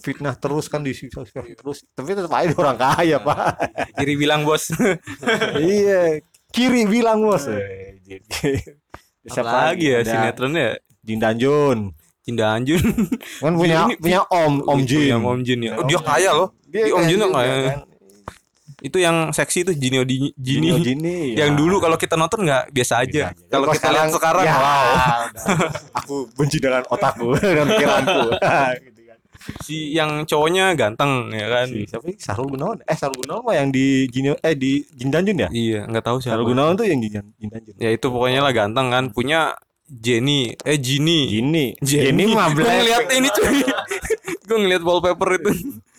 [0.00, 3.60] fitnah terus kan disiksa terus tapi tetap aja orang kaya pak.
[3.98, 4.72] Kiri bilang bos.
[5.60, 7.44] iya kiri bilang bos.
[7.44, 8.78] Eh, jadi-
[9.24, 10.68] Siapa lagi ya Ada sinetronnya?
[11.04, 11.78] Jin Danjun
[12.24, 12.80] Cinda Anjun.
[13.44, 15.76] kan punya Ini- punya om om Jin yang Om Jin ya.
[15.76, 16.48] Oh, dia kaya loh.
[16.64, 17.54] Di Om kaya Jin kaya.
[17.68, 17.80] kan.
[18.84, 20.72] Itu yang seksi itu Jinio Di Jini.
[20.72, 21.56] Jinio Jini Yang ya.
[21.56, 23.32] dulu kalau kita nonton nggak biasa aja.
[23.48, 24.64] Kalau kita lihat sekarang, ya, wow.
[24.64, 25.24] udah.
[26.00, 28.20] aku benci dengan otakku dengan pikiranku.
[29.60, 31.66] Si yang cowoknya ganteng ya kan.
[31.66, 32.16] si siapa sih?
[32.16, 35.80] Sarul Gunawan eh Sarul Gunawan mah yang di Jinio eh di Jin Danjun ya Iya,
[35.84, 36.34] nggak tahu siapa.
[36.34, 39.04] Sarul Gunawan tuh yang di Jin Jin Danjun Ya itu pokoknya lah ganteng kan.
[39.08, 39.52] Punya
[39.84, 41.28] Jenny, eh Jini.
[41.28, 43.60] Jini Jenny Jini mah Gue ngeliat ini cuy.
[44.46, 45.50] Gue ngeliat wallpaper itu.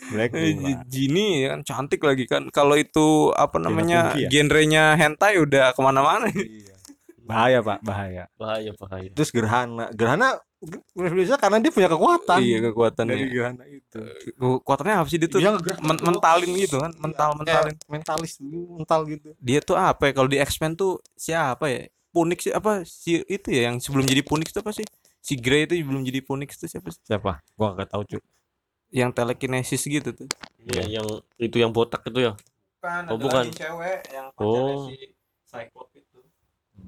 [0.08, 2.50] black Eh, Ji- Jini ya kan cantik lagi kan.
[2.50, 4.26] Kalau itu apa namanya ya?
[4.28, 6.30] genrenya hentai udah ke mana-mana.
[7.22, 9.10] bahaya pak bahaya Bahaya bahaya.
[9.12, 10.38] terus Gerhana Gerhana
[11.16, 13.16] bisa karena dia punya kekuatan iya dari kekuatannya.
[13.28, 14.00] Gerhana itu
[14.34, 15.40] Kekuatannya apa sih dia tuh?
[15.40, 17.74] Dia Men- mentalin gitu kan, mental mentalin.
[17.74, 20.12] Kayak mentalis mental gitu Dia tuh apa ya?
[20.14, 21.82] Kalau di X-Men tuh siapa ya?
[22.10, 24.88] Punix apa si itu ya yang sebelum jadi Punix itu apa sih?
[25.20, 27.02] Si Grey itu belum jadi Punix itu siapa sih?
[27.04, 28.22] siapa gua nggak tahu cuy
[28.88, 30.30] Yang telekinesis gitu tuh.
[30.62, 32.34] Iya, yang itu yang botak itu ya.
[32.78, 33.50] Bukan, Oh, bukan.
[33.52, 34.88] cewek yang Oh.
[34.88, 35.12] si
[35.44, 36.20] Cyclops itu.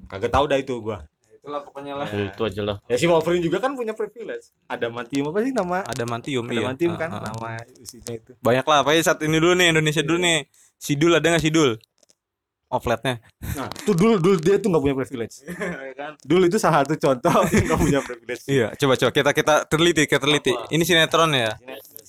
[0.06, 1.04] kagak tahu dah itu gua
[1.48, 2.04] Itulah pokoknya lah.
[2.06, 2.76] Ya, itu aja lah.
[2.84, 6.52] ya si Wolverine juga kan punya privilege ada mantium apa sih nama Ada mantium ada
[6.52, 6.60] iya.
[6.62, 7.22] mantium Ah, kan ah.
[7.24, 10.38] nama isinya itu Banyak lah, pokoknya saat ini dulu nih Indonesia dulu nih.
[10.76, 11.80] Sidul ada nggak Sidul?
[12.68, 13.16] Offletnya.
[13.56, 15.40] nah tuh dulu dulu dia tuh nggak punya privilege
[16.28, 17.32] dulu itu salah satu contoh
[17.64, 20.52] nggak punya privilege Iya, coba coba kita kita teliti, kita teliti.
[20.52, 20.68] Apa?
[20.68, 21.56] Ini sinetron ya.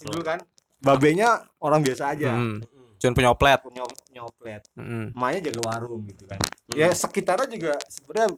[0.02, 0.44] dulu kan
[0.78, 2.60] babenya orang biasa aja Hmm.
[3.00, 3.60] Cuman punya oplet.
[3.64, 5.16] punya nyoplet Hmm.
[5.16, 8.36] emaknya jaga warung gitu kan ya sekitarnya juga sebenarnya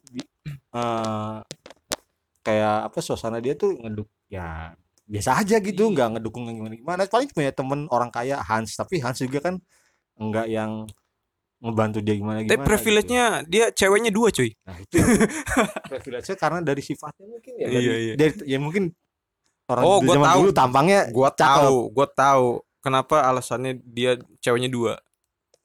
[0.48, 1.38] eh,
[2.42, 4.74] kayak apa suasana dia tuh ngeduk ya
[5.06, 8.98] biasa aja gitu nggak ngedukung yang gimana gimana paling punya temen orang kaya Hans tapi
[8.98, 9.56] Hans juga kan
[10.16, 10.88] enggak yang
[11.60, 14.50] ngebantu dia gimana gimana Tapi privilege-nya dia ceweknya dua, cuy.
[14.50, 14.66] gitu.
[14.66, 15.20] nah itu yang
[15.86, 18.14] privilege karena dari sifatnya mungkin ya dari, Iya, iya.
[18.18, 18.84] dari- ya mungkin
[19.68, 20.40] orang Oh, di gua zaman tahu.
[20.42, 21.46] dulu tampangnya Gua Cakep.
[21.62, 22.48] tahu, gua tahu
[22.80, 24.94] kenapa alasannya dia ceweknya dua.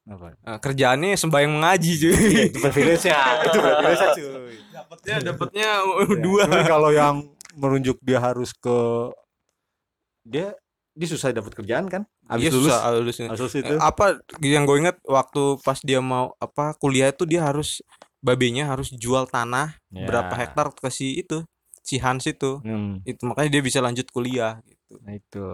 [0.05, 2.12] apa Nah, kerjaannya sembahyang mengaji, cuy.
[2.12, 4.55] Iya, itu privilege nya itu privilege cuy
[4.96, 5.68] Dapatnya dapatnya
[6.09, 6.42] Ya, dua.
[6.44, 7.16] cuman kalau yang
[7.54, 8.76] merunjuk dia harus ke
[10.22, 10.56] dia
[10.92, 12.02] dia susah dapat kerjaan kan?
[12.24, 12.72] Habis Iya, lulus.
[12.72, 13.16] susah, lulus.
[13.20, 13.74] lulus itu.
[13.76, 17.85] Apa yang gue inget waktu pas dia mau apa kuliah itu dia harus
[18.18, 20.09] babenya harus jual tanah Ya.
[20.09, 21.44] berapa hektar ke si itu
[21.80, 22.59] si Hans itu.
[22.64, 24.96] Hmm, itu makanya dia bisa lanjut kuliah gitu.
[25.04, 25.44] Nah itu.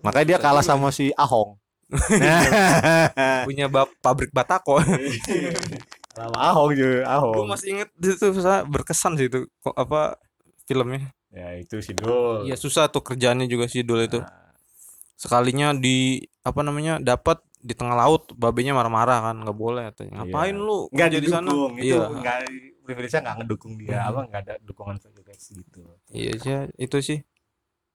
[0.00, 1.60] Makanya dia kalah sama si Ahong.
[1.88, 2.40] Nah
[3.48, 4.80] punya bab pabrik batako
[6.14, 10.16] sama Ahong juga gue Ahong masih inget itu susah berkesan sih itu kok apa
[10.68, 11.12] filmnya.
[11.32, 12.48] Ya itu si Dul.
[12.48, 14.20] Iya susah tuh kerjaannya juga si Dul itu.
[14.20, 14.52] Nah,
[15.16, 20.24] sekalinya di apa namanya dapat di tengah laut babenya marah-marah kan nggak boleh katanya.
[20.24, 20.64] Ngapain Iya.
[20.64, 21.48] lu nggak kerja di sana?
[21.48, 21.98] itu iya.
[22.08, 22.36] nggak
[22.88, 25.82] nggak ngedukung dia apa nggak ada dukungan privilege gitu.
[26.12, 27.18] Iya sih itu sih.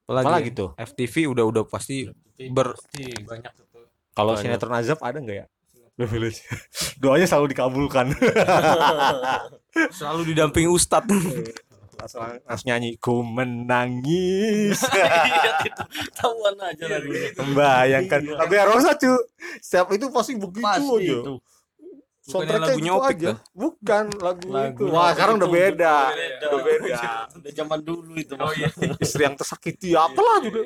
[0.03, 0.69] Apalagi, apalagi tuh?
[0.75, 2.11] FTV udah udah pasti
[2.51, 2.75] ber
[3.23, 3.53] banyak
[4.13, 5.45] kalau sinetron azab ada nggak ya
[5.93, 6.41] privilege
[6.97, 8.11] doanya selalu dikabulkan.
[9.91, 11.09] Selalu didampingi ustadz.
[11.93, 14.81] Langsung, langsung nyanyi ku menangis.
[14.93, 17.29] Iya, itu tahuan aja lagunya.
[17.35, 18.19] membayangkan.
[18.21, 18.35] Iya.
[18.35, 19.13] lagu yang Rosa cu.
[19.57, 21.33] Setiap itu pasti begitu Pasti aja itu.
[22.23, 23.25] soundtracknya lagunya gitu Opik aja.
[23.25, 23.37] dah.
[23.51, 24.91] bukan lagu, Lagu itu.
[24.91, 25.95] wah sekarang udah beda.
[26.09, 26.45] Beda.
[26.47, 26.97] udah beda.
[27.39, 28.33] Udah zaman dulu itu.
[28.35, 28.67] Oh, iya.
[28.97, 30.61] istri yang tersakiti apalah juga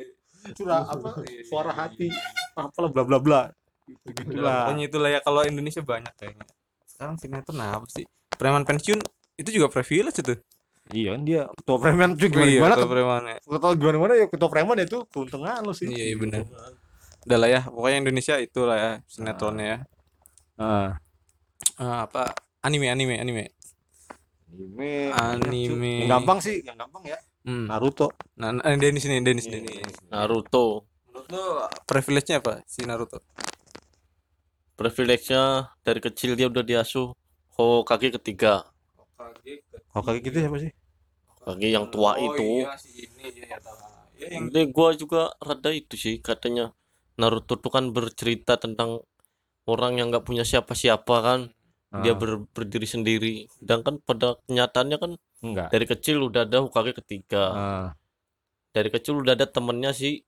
[0.47, 1.09] curah apa
[1.43, 2.07] suara hati
[2.53, 3.41] apalah bla bla bla
[3.87, 6.45] gitu gitulah pokoknya itulah ya kalau Indonesia banyak kayaknya.
[6.83, 8.03] Sekarang sinetron apa sih?
[8.35, 8.99] Preman pensiun
[9.37, 10.35] itu juga privilege itu.
[10.87, 13.35] Iya kan dia ketua preman cuy gimana Iya, gimana ketua premannya.
[13.43, 15.87] ketua gimana gimana ya ketua preman itu keuntungan lo sih.
[15.87, 16.43] Iya iya benar
[17.27, 19.77] udah lah ya pokoknya Indonesia itulah ya sinetronnya ya.
[20.55, 20.89] Ah.
[21.75, 22.31] Eh, apa?
[22.63, 23.43] Anime anime anime.
[24.47, 25.93] Anime Anime.
[26.07, 27.19] yang gampang sih yang gampang ya.
[27.43, 27.67] Hmm.
[27.67, 28.15] Naruto.
[28.39, 29.59] Nah nah, Denis nih Denis Iya.
[29.59, 30.87] Denis Naruto.
[31.07, 31.43] menurut lo
[31.83, 33.19] privilege-nya apa si Naruto
[34.79, 35.43] Privilege-nya
[35.85, 37.07] dari kecil dia udah diasuh.
[37.57, 38.53] Hokage ketiga.
[39.91, 40.71] kalau kayak gitu siapa sih?
[41.45, 42.47] Hokage yang tua Oh, itu.
[42.63, 43.77] iya sih, ini ya, ya, tahu.
[44.21, 46.65] Ya, yang Ini gua juga rada itu sih katanya.
[47.19, 49.01] Naruto tuh kan bercerita tentang
[49.67, 51.39] orang yang nggak punya siapa-siapa kan.
[52.03, 53.33] Dia Ah, ber- berdiri sendiri.
[53.57, 55.11] Sedangkan pada kenyataannya kan
[55.45, 55.67] enggak.
[55.73, 57.43] dari kecil udah ada Hokage ketiga.
[57.55, 57.87] Ah,
[58.75, 60.21] dari kecil udah ada temennya si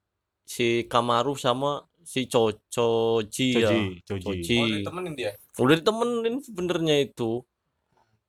[0.54, 3.70] si Kamaru sama si Cho Choji ya
[4.02, 5.32] Choji oh, ditemenin dia?
[5.62, 7.46] Udah ditemenin sebenarnya itu.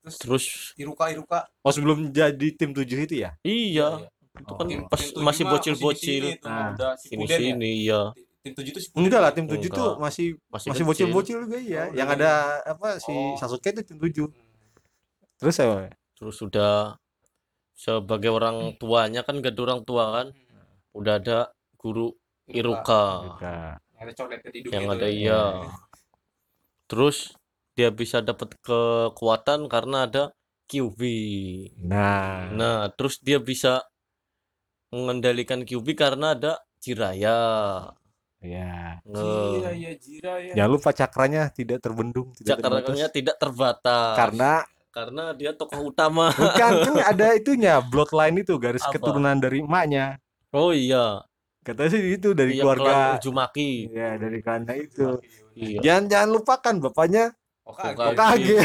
[0.04, 0.44] Terus terus
[0.76, 1.48] Iruka Iruka?
[1.64, 3.32] Oh sebelum jadi tim tujuh itu ya?
[3.40, 4.04] Iya.
[4.36, 4.84] Itu kan Oh.
[4.84, 6.36] pas masih bocil-bocil.
[6.44, 8.12] Nah, sini sini iya.
[8.40, 10.00] Tim tujuh itu enggak lah tim tujuh tuh Enggak.
[10.00, 10.88] masih masih, masih kecil.
[10.88, 12.16] bocil-bocil juga ya Oh, yang iya.
[12.20, 12.32] ada
[12.68, 13.36] apa si Oh.
[13.36, 14.28] Sasuke itu tim tujuh.
[15.40, 15.88] Terus saya
[16.20, 17.00] terus udah
[17.72, 20.26] sebagai orang tuanya kan gak ada orang tua kan
[20.92, 21.38] udah ada
[21.80, 22.12] guru
[22.52, 23.04] Iruka.
[24.00, 25.12] yang ada coret hidung yang gitu ada ya.
[25.12, 25.42] iya.
[26.90, 27.36] Terus
[27.76, 30.22] dia bisa dapat kekuatan karena ada
[30.66, 31.00] QB
[31.84, 32.50] nah.
[32.52, 33.84] Nah terus dia bisa
[34.90, 37.38] mengendalikan QB karena ada Jiraya
[38.40, 42.80] ya Jira Nge- ya Jira ya jangan lupa cakranya tidak terbendung tidak terbatas.
[42.88, 44.14] cakranya tidak terbatas.
[44.16, 44.52] Karena
[44.90, 46.34] karena dia tokoh utama.
[46.34, 48.98] Bukan kan ada itunya bloodline itu garis Apa?
[48.98, 50.18] keturunan dari emaknya.
[50.50, 51.22] Oh iya
[51.70, 55.18] katanya sih itu dari Iya, keluarga Uzumaki ya dari karena itu.
[55.54, 55.78] Iya.
[55.80, 57.24] Jangan jangan lupakan bapaknya
[57.64, 58.02] Hokage.
[58.02, 58.56] Hokage.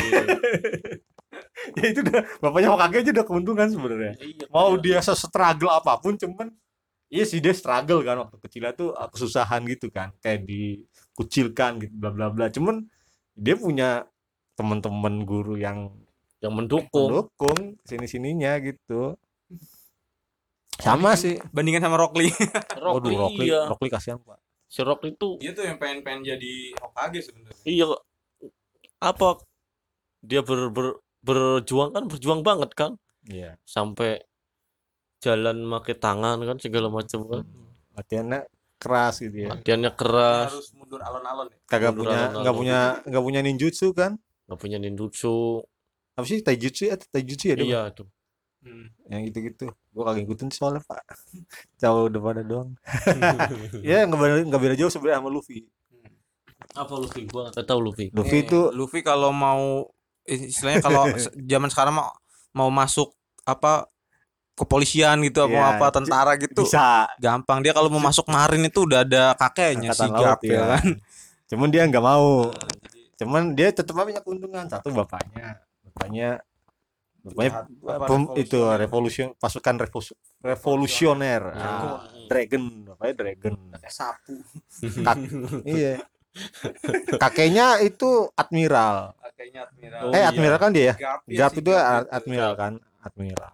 [1.77, 4.13] ya itu udah bapaknya Hokage aja udah keuntungan sebenarnya.
[4.17, 4.99] Iya, mau iya.
[5.01, 6.47] dia struggle apa pun cuman
[7.13, 11.93] iya sih dia struggle kan waktu kecil tuh uh, kesusahan gitu kan kayak dikucilkan gitu
[11.93, 12.49] bla bla bla.
[12.49, 12.89] Cuman
[13.37, 14.09] dia punya
[14.57, 15.93] teman-teman guru yang
[16.41, 17.11] yang mendukung.
[17.11, 19.19] Mendukung sini sininya gitu
[20.79, 21.39] sama sih.
[21.55, 22.29] bandingkan sama Rockly
[22.83, 23.61] Rock Waduh, Rockly, iya.
[23.67, 24.39] Rockly kasihan pak.
[24.67, 27.63] Si Rock itu dia tuh yang pengen pengen jadi Hokage sebenarnya.
[27.63, 27.85] Iya
[28.99, 29.39] apa?
[30.25, 32.91] Dia ber, ber- berjuang kan berjuang banget kan?
[33.25, 33.55] Iya.
[33.63, 34.21] Sampai
[35.23, 37.43] jalan pakai tangan kan segala macam kan.
[37.95, 39.49] Latihannya keras gitu ya.
[39.55, 40.51] Latihannya keras.
[40.53, 41.57] harus mundur alon-alon ya?
[41.65, 44.19] Kagak mundur punya nggak punya nggak punya ninjutsu kan?
[44.45, 45.63] Nggak punya ninjutsu.
[46.15, 46.95] Apa sih taijutsu ya?
[46.99, 48.05] Taijutsu ya dia iya tuh
[49.05, 51.01] yang gitu gitu gua kagak ngikutin soalnya pak.
[51.81, 52.73] Jauh udah pada doang.
[53.85, 55.69] Ya nggak beda nggak beda jauh sebenarnya sama Luffy.
[56.73, 57.29] Apa Luffy?
[57.29, 58.05] Gua nggak tahu Luffy.
[58.11, 59.87] Luffy itu Luffy kalau mau
[60.25, 61.05] istilahnya kalau
[61.51, 62.09] zaman sekarang mau
[62.55, 63.13] mau masuk
[63.45, 63.85] apa
[64.55, 67.05] kepolisian gitu apa Iya, apa tentara gitu bisa.
[67.19, 67.59] gampang.
[67.59, 70.87] Dia kalau mau masuk marin itu udah ada kakeknya si Garp ya kan.
[71.51, 72.49] Cuman dia nggak mau.
[73.19, 74.65] Cuman dia tetap punya keuntungan.
[74.71, 75.59] Satu bapaknya.
[75.91, 76.39] Bapaknya
[77.25, 77.57] Apa,
[78.05, 78.37] revolusioner.
[78.37, 81.41] itu revolusi pasukan revolusi- revolusioner.
[81.51, 83.53] Ah, dragon bapaknya dragon.
[83.87, 84.37] Sapu.
[85.01, 85.25] Kak-
[85.67, 86.05] iya.
[87.17, 89.15] Kakeknya itu admiral.
[89.17, 90.01] Kakeknya admiral.
[90.03, 90.29] Oh, eh iya.
[90.29, 90.93] admiral kan dia ya?
[90.95, 92.11] Garp, ya, Garp si itu Garp a- itu.
[92.13, 92.73] admiral kan?
[93.01, 93.51] Admiral.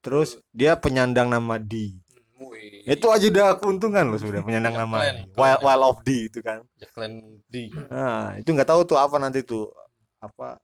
[0.00, 1.94] Terus dia penyandang nama D.
[2.34, 2.82] Hmm, wih.
[2.82, 5.38] itu aja udah keuntungan loh sudah penyandang nama Keren, D.
[5.38, 6.58] Wild, Wild of D itu kan.
[6.74, 7.12] Ya klan
[7.46, 7.70] D.
[7.86, 9.70] Nah, itu nggak tahu tuh apa nanti tuh.
[10.18, 10.58] Apa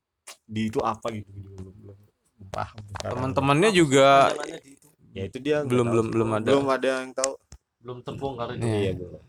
[0.44, 1.98] di itu apa gitu belum belum
[2.50, 3.12] sekarang.
[3.14, 4.32] teman-temannya juga
[5.16, 6.48] ya itu dia belum tahu belum belum ada.
[6.52, 7.32] Belum ada yang tahu.
[7.78, 8.12] Belum itu
[8.58, 8.78] Iya.
[8.82, 9.20] iya belum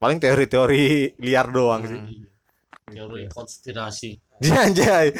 [0.00, 0.84] paling teori-teori
[1.20, 2.00] liar doang sih.
[2.90, 4.10] Teori konspirasi.
[4.40, 5.12] Dia anjay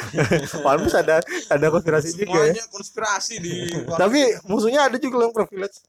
[0.65, 2.57] pantas ada ada konspirasi juga ya.
[2.57, 3.53] Semuanya konspirasi di
[3.93, 5.85] tapi musuhnya ada juga yang privilege.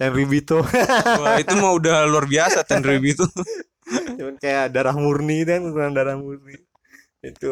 [0.00, 0.64] Yang Ribito
[1.20, 3.28] Wah, itu mah udah luar biasa Tenryubi itu
[3.90, 6.56] cuman kayak darah murni kan kurang darah murni
[7.20, 7.50] itu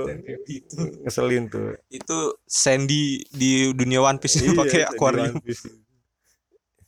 [1.05, 1.77] ngeselin tuh.
[1.93, 5.69] Itu Sandy di dunia One Piece pakai jadi akuarium Piece.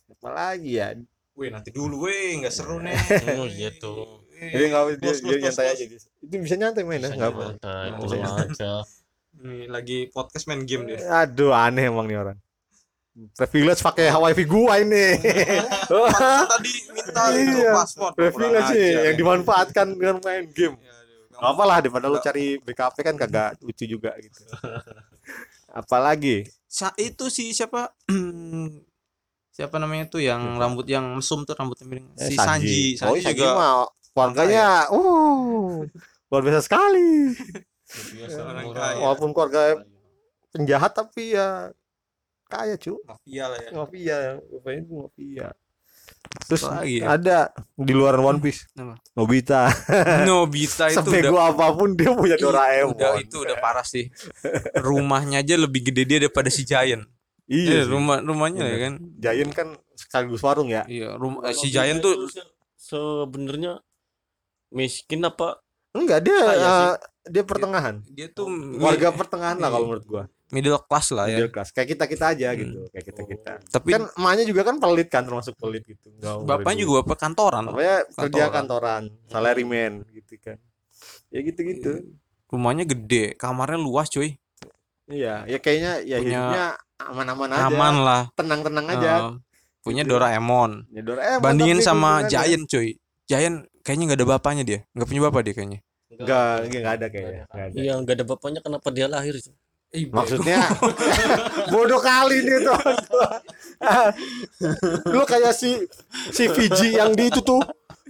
[0.09, 0.93] apalagi ya?
[1.37, 2.41] Wih nanti dulu weh.
[2.41, 2.93] Nggak seru nih
[3.41, 4.25] oh iya tuh.
[4.41, 7.45] Jadi nggak dia, dia nyantai aja itu bisa nyantai main nggak apa
[7.93, 8.29] itu iya.
[8.49, 8.71] aja.
[9.41, 11.25] Nih, lagi podcast main game dia.
[11.25, 12.37] Aduh aneh emang nih orang.
[13.35, 15.19] Privilege pakai wifi gua ini.
[16.51, 18.13] Tadi minta itu Iya, password.
[18.15, 20.79] Privilege yang dimanfaatkan dengan main game.
[20.79, 21.00] Ya,
[21.41, 24.45] Gak apa lah daripada lu cari BKP kan kagak lucu juga gitu.
[25.73, 26.45] Apalagi?
[26.69, 27.89] Sa- itu si siapa?
[29.51, 32.07] Siapa namanya tuh yang rambut yang mesum tuh rambutnya miring.
[32.15, 32.95] Eh, si Sanji.
[33.03, 33.71] Oh Sanji Sanji juga mah
[34.15, 35.83] keluarganya uh
[36.31, 37.35] luar biasa sekali.
[38.15, 38.39] Biasa
[39.03, 39.83] walaupun keluarga
[40.55, 41.67] penjahat tapi ya
[42.47, 43.69] kaya cu mafia lah ya.
[43.75, 44.15] Mafia
[44.79, 45.47] itu mafia
[46.41, 47.13] terus lagi ya?
[47.13, 47.37] ada
[47.73, 48.67] di luar One Piece.
[48.73, 48.95] Apa?
[49.13, 49.67] Nobita.
[50.27, 52.93] Nobita itu udah sepego apa pun dia punya Doraemon.
[52.93, 54.07] udah itu udah parah sih.
[54.73, 57.03] Rumahnya aja lebih gede dia daripada si Giant.
[57.45, 58.79] Iya Eh, rumah rumahnya ya Bener.
[58.79, 58.93] kan?
[59.17, 60.83] Giant kan sekaligus warung ya?
[60.85, 63.83] Iya rumah si dia Giant tuh se- sebenarnya
[64.69, 65.59] miskin apa?
[65.91, 66.93] Enggak dia eh,
[67.27, 67.99] dia pertengahan.
[68.07, 69.73] Dia tuh warga pertengahan lah Iya.
[69.73, 71.37] kalau menurut gua middle class lah ya.
[71.39, 71.71] Middle class.
[71.71, 75.23] Kayak kita kita aja gitu kayak kita kita tapi kan emaknya juga kan pelit kan
[75.23, 76.11] termasuk pelit gitu.
[76.19, 77.63] Mau bapaknya juga bapak kantoran.
[77.67, 78.51] Bapaknya kerja Kantoran.
[78.51, 80.57] kantoran salaryman gitu kan.
[81.31, 81.91] Ya gitu gitu
[82.51, 84.35] rumahnya gede kamarnya luas cuy.
[85.07, 86.65] Iya ya kayaknya ya Punya- hidupnya
[87.01, 87.63] aman-aman aja.
[87.67, 88.21] aman lah.
[88.35, 89.11] Tenang-tenang aja.
[89.17, 89.31] Eh,
[89.81, 90.11] punya Gitu.
[90.13, 90.71] Doraemon.
[90.91, 92.27] Ya Doraemon bandingin sama.
[92.27, 92.99] Giant cuy.
[93.25, 94.79] Giant kayaknya nggak ada bapaknya dia.
[94.91, 95.79] Nggak punya bapak dia kayaknya.
[96.11, 97.43] Enggak enggak ada kayaknya.
[97.47, 97.75] Enggak ada.
[97.79, 99.35] Iya nggak ada bapaknya kenapa dia lahir
[99.91, 100.07] sih?
[100.07, 100.59] maksudnya
[101.71, 102.79] bodoh kali nih tuh.
[105.13, 105.75] Lu kayak si
[106.31, 107.61] si Fiji yang di itu tuh.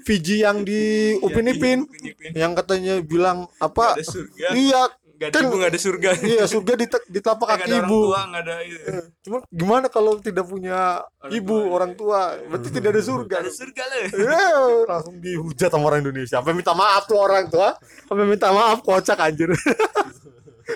[0.01, 1.85] Fiji yang di Upin Ipin
[2.33, 3.93] yang katanya bilang apa?
[3.93, 4.47] Ada surga.
[4.57, 4.81] Iya
[5.21, 6.09] ada kan- ibu ada surga.
[6.25, 7.99] iya surga di, di telapak kaki ada orang ibu.
[8.09, 8.89] tua ada itu.
[9.21, 12.19] Cuma gimana kalau tidak punya Orang ibu tua, orang tua?
[12.49, 13.35] Berarti tidak ada surga.
[13.45, 13.99] Ada surga lah.
[14.09, 16.41] Eh, langsung dihujat sama orang Indonesia.
[16.41, 17.77] Sampai minta maaf tuh orang tua.
[18.09, 19.53] Sampai minta maaf kocak anjir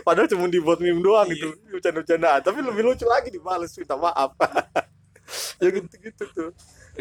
[0.01, 4.33] padahal cuma dibuat meme doang gitu bercanda-bercandaan tapi lebih lucu lagi dibales minta maaf.
[5.57, 6.49] Ya gitu-gitu tuh.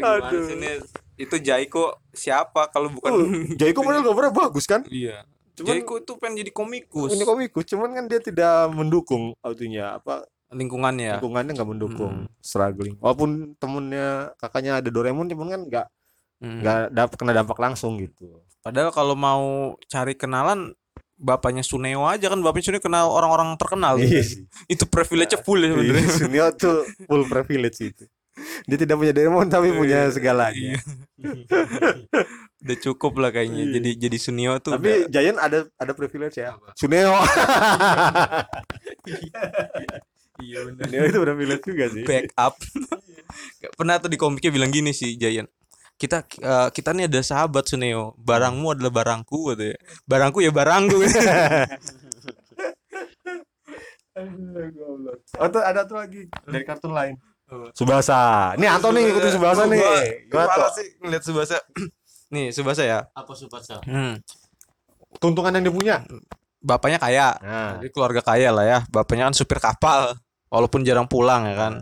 [0.01, 0.49] Aduh.
[0.49, 0.89] sih, Nis?
[1.15, 3.21] itu Jaiko siapa kalau bukan uh,
[3.55, 4.81] Jaiko padahal gambarnya bagus kan?
[4.89, 5.23] Iya.
[5.53, 7.13] Cuman Jaiko itu pengen jadi komikus.
[7.13, 10.25] Ini komikus cuman kan dia tidak mendukung artinya apa?
[10.51, 11.21] Lingkungannya.
[11.21, 12.31] Lingkungannya nggak mendukung Hmm.
[12.41, 12.97] struggling.
[12.97, 15.87] Walaupun temennya kakaknya ada Doraemon cuman kan nggak
[16.41, 16.59] Hmm.
[16.59, 18.41] nggak dapat kena dampak langsung gitu.
[18.59, 20.73] Padahal kalau mau cari kenalan
[21.25, 23.97] bapaknya Suneo aja kan bapaknya Suneo kenal orang-orang terkenal.
[23.97, 24.45] Iya sih.
[24.69, 28.05] itu privilege full ya sebenarnya Iya, Sunio tuh full privilege itu.
[28.67, 30.11] Dia tidak punya Doraemon tapi punya Iya.
[30.11, 30.75] segalanya
[32.65, 33.73] udah cukup lah kayaknya Iya.
[33.79, 36.53] jadi jadi Sunio tuh tapi udah Giant ada ada privilege ya?
[36.53, 36.75] Apa?
[36.75, 37.15] Suneo.
[40.35, 42.03] Iya Suneo itu udah privilege juga sih.
[42.03, 42.53] Backup.
[43.73, 45.47] Pernah tuh di komiknya bilang gini sih Giant
[45.95, 50.97] kita eh, kita nih ada sahabat Suneo barangmu adalah barangku gitu ya barangku ya barangku
[55.35, 57.19] Oh, tuh ada tuh lagi dari kartun lain.
[57.75, 58.55] Subasa.
[58.55, 59.83] Nih Anton nih ikutin Subasa nih.
[60.31, 61.57] Gimana sih ngeliat Subasa
[62.33, 63.83] nih Subasa ya Apa Subasa?
[63.83, 64.17] hmm.
[65.19, 65.95] Tuntungan yang dia punya.
[66.65, 68.79] bapaknya kaya Nah, Jadi keluarga kaya lah ya.
[68.89, 70.17] Bapaknya kan supir kapal,
[70.49, 71.73] walaupun jarang pulang ya kan.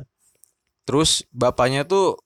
[0.83, 2.19] Terus bapaknya tuh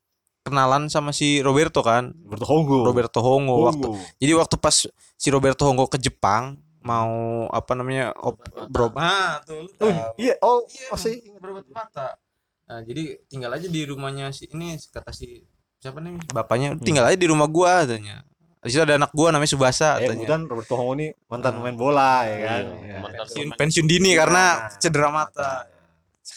[0.48, 2.16] kenalan sama si Roberto kan.
[2.24, 3.88] Roberto Hongo waktu.
[3.88, 4.02] Hongo.
[4.18, 7.12] Jadi waktu pas si Roberto Hongo ke Jepang mau
[7.52, 8.40] apa namanya op,
[8.72, 12.16] bro ah tuh Oh, iya, oh, Iya, masih berobat mata.
[12.64, 15.44] Nah, jadi tinggal aja di rumahnya si ini kata si
[15.78, 18.24] siapa nih bapaknya tinggal aja di rumah gua katanya.
[18.64, 20.12] Di situ ada anak gua namanya Subasa Eh, katanya.
[20.16, 22.64] kemudian Roberto Hongo nih mantan pemain bola ya kan.
[22.66, 22.98] Iya, Iya.
[23.00, 24.44] mantan pensiun, pensiun dini karena
[24.80, 25.52] cedera mata.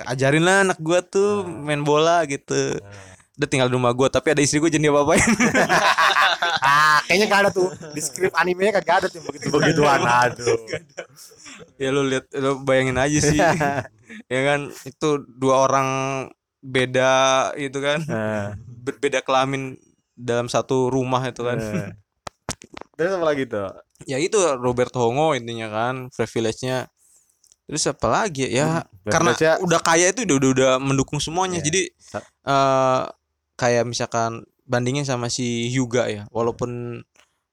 [0.01, 2.79] ajarin lah anak gua tuh main bola gitu
[3.41, 5.25] udah tinggal di rumah gua tapi ada istri gua jadi apa apain
[6.63, 10.01] Ah, kayaknya gak ada tuh di skrip animenya kagak ada tuh begitu begituan.
[10.01, 10.57] Aduh.
[11.77, 13.37] ya lu lihat lu bayangin aja sih
[14.33, 15.89] ya kan itu dua orang
[16.61, 17.13] beda
[17.57, 19.77] itu kan Nah, berbeda kelamin
[20.13, 21.91] dalam satu rumah itu kan nah.
[22.97, 23.69] Terus apa lagi tuh?
[24.03, 26.89] ya itu Roberto Hongo intinya kan privilege-nya
[27.63, 31.65] terus apa lagi ya karena privilege-nya- udah kaya itu udah udah, udah mendukung semuanya Iya.
[31.65, 31.83] jadi
[32.47, 33.03] eh
[33.61, 37.03] kayak misalkan bandingin sama si Hyuga ya walaupun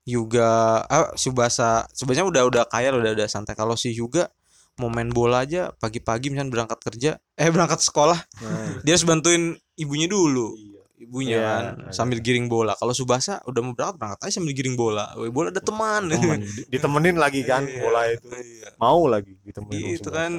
[0.08, 0.48] Hyuga
[0.88, 4.32] ah Subasa sebenarnya udah udah kaya udah udah santai kalau si Hyuga
[4.78, 9.52] mau main bola aja pagi-pagi misalnya berangkat kerja eh berangkat sekolah Nah, dia harus bantuin
[9.76, 10.54] ibunya dulu
[10.98, 11.91] ibunya Iya, kan ada.
[11.91, 15.52] sambil giring bola kalau Subasa udah mau berangkat berangkat aja sambil giring bola Woi, bola
[15.52, 16.39] ada teman temen.
[16.39, 17.82] Di- ditemenin lagi kan Iya.
[17.82, 18.28] bola itu.
[18.32, 18.67] Iya.
[18.80, 19.98] Mau lagi ditemenin.
[19.98, 20.32] Sama kan.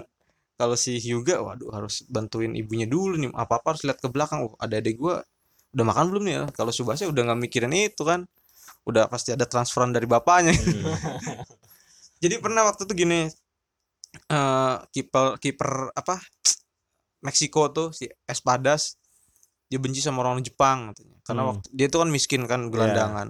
[0.59, 3.31] Kalau si Hyuga, waduh harus bantuin ibunya dulu nih.
[3.31, 4.42] Apa apa harus lihat ke belakang.
[4.42, 5.22] Oh, ada adek gua
[5.74, 6.42] udah makan belum nih ya?
[6.54, 8.24] Kalau Subasa udah nggak mikirin itu kan.
[8.88, 10.52] Udah pasti ada transferan dari bapaknya.
[12.22, 13.28] Jadi pernah waktu itu gini
[14.28, 16.16] eh kiper kiper apa?
[17.20, 18.94] Meksiko tuh si Espadas
[19.68, 21.16] dia benci sama orang Jepang katanya.
[21.26, 21.50] Karena Hmm.
[21.52, 23.28] waktu dia tuh kan miskin kan gelandangan.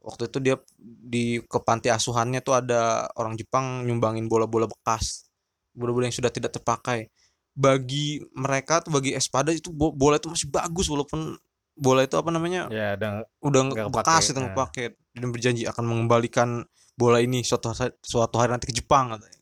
[0.00, 5.28] Waktu itu dia di ke panti asuhannya tuh ada orang Jepang nyumbangin bola-bola bekas.
[5.76, 7.10] Bola-bola yang sudah tidak terpakai.
[7.52, 11.36] Bagi mereka tuh bagi Espada itu bo- bola itu masih bagus walaupun
[11.76, 14.60] bola itu apa namanya Ya, dan udah Nggak bekas itu nggak nah.
[14.64, 16.64] pakai dan berjanji akan mengembalikan
[16.96, 19.36] bola ini suatu suatu hari nanti ke Jepang katanya.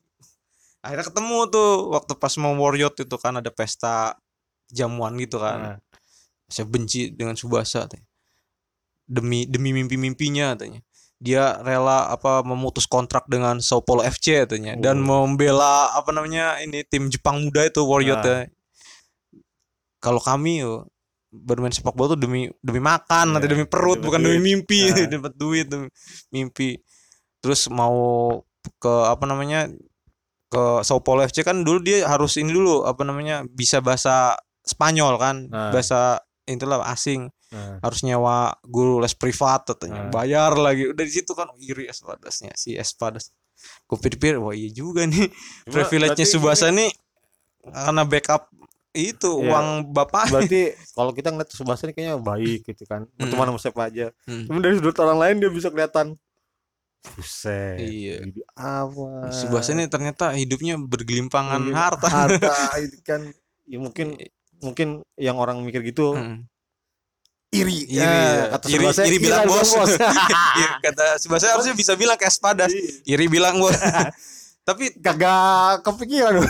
[0.83, 4.19] Akhirnya ketemu tuh waktu pas mau Warrior itu kan ada pesta
[4.69, 5.59] jamuan gitu kan.
[5.59, 5.79] Nah.
[6.51, 8.05] Saya benci dengan Subasa katanya.
[9.07, 10.83] Demi demi mimpi-mimpinya katanya.
[11.23, 15.25] Dia rela apa memutus kontrak dengan Sao Paulo FC katanya dan Oh.
[15.25, 18.45] membela apa namanya ini tim Jepang muda itu Warrior Ah.
[20.05, 20.85] Kalau kami yo
[21.37, 24.31] bermain sepak bola tuh demi demi makan nanti Iya, demi perut demi bukan duit.
[24.31, 25.07] demi mimpi Ah.
[25.11, 25.89] dapat duit demi
[26.31, 26.79] mimpi
[27.39, 27.97] terus mau
[28.79, 29.67] ke apa namanya
[30.47, 35.19] ke Sao Paulo FC kan dulu dia harus ini dulu apa namanya bisa bahasa Spanyol
[35.19, 35.69] kan Nah.
[35.69, 37.79] bahasa itulah asing Nah.
[37.81, 40.11] harus nyewa guru les privat katanya Nah.
[40.11, 43.35] bayar lagi udah di situ kan oh, iri Espadasnya si Espadas
[43.85, 45.31] gue pikir wah iya juga nih
[45.65, 46.91] privilege-nya Subasa nih
[47.65, 48.51] karena backup
[48.95, 49.51] itu Iya.
[49.51, 53.81] uang bapak berarti kalau kita ngeliat Subasa ini kayaknya baik gitu kan berteman sama siapa
[53.85, 54.47] aja Hmm.
[54.47, 56.15] cuma dari sudut orang lain dia bisa kelihatan
[57.05, 58.25] buset Iya.
[58.25, 62.07] ini apa Subasa ini ternyata hidupnya bergelimpangan Mungkin harta.
[62.09, 62.55] harta
[62.87, 63.21] itu kan
[63.65, 64.17] ya mungkin
[64.59, 66.47] mungkin yang orang mikir gitu Hmm.
[67.51, 68.45] iri Iri, Ya, ya.
[68.51, 69.91] kata iri, Subasa, iri bilang bilang bos.
[70.59, 72.71] Iya, kata Subasa harusnya bisa bilang ke Espadas.
[73.07, 73.79] Iri bilang bos.
[74.67, 76.41] Tapi kagak kepikiran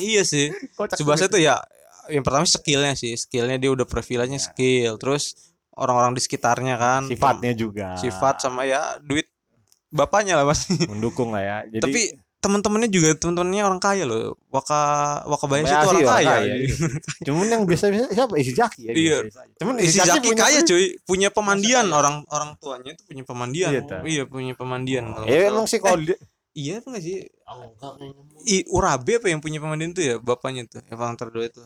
[0.00, 0.48] iya sih.
[0.72, 1.60] Kocak Subasa itu ya
[2.08, 3.14] yang pertama skillnya sih.
[3.14, 4.96] Skillnya dia udah privilege-nya skill.
[4.96, 5.36] Terus
[5.72, 7.02] orang-orang di sekitarnya kan.
[7.06, 9.30] sifatnya juga Sifat sama ya duit
[9.88, 10.74] bapaknya lah pasti.
[10.84, 12.00] mendukung lah ya jadi Tapi
[12.38, 14.34] teman-temannya juga teman-temannya orang kaya loh.
[14.48, 14.78] Waka
[15.24, 16.34] Wakabayashi itu Wakabayashi orang orang kaya.
[16.34, 16.66] kaya, iya.
[17.22, 19.16] cuman yang biasa biasa siapa Ishizaki ya Iya.
[19.22, 19.58] biasa-biasa.
[19.58, 23.68] cuman Si Zaki punya- kaya cuy, punya pemandian orang orang tuanya itu punya pemandian.
[23.68, 23.96] Iya, ta.
[24.02, 25.04] Iya, punya pemandian.
[25.08, 26.20] kalau nggak ya emang sih kalau dia-
[26.52, 27.16] Iya apa nggak sih?
[27.44, 28.22] Oh, enggak kayaknya.
[28.44, 31.62] I, Urabe apa yang punya pemandian tuh ya bapaknya tuh, yang paling terdua itu.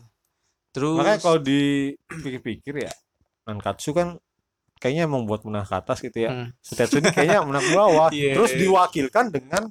[0.73, 2.93] Terus makanya kalau dipikir-pikir ya
[3.45, 4.16] Nankatsu kan
[4.83, 6.31] kayaknya emang buat menang ke atas gitu ya.
[6.35, 6.49] Hmm.
[6.59, 8.09] Sutetsu ini kayaknya menang ke bawah.
[8.16, 8.35] Iya.
[8.35, 9.62] terus diwakilkan dengan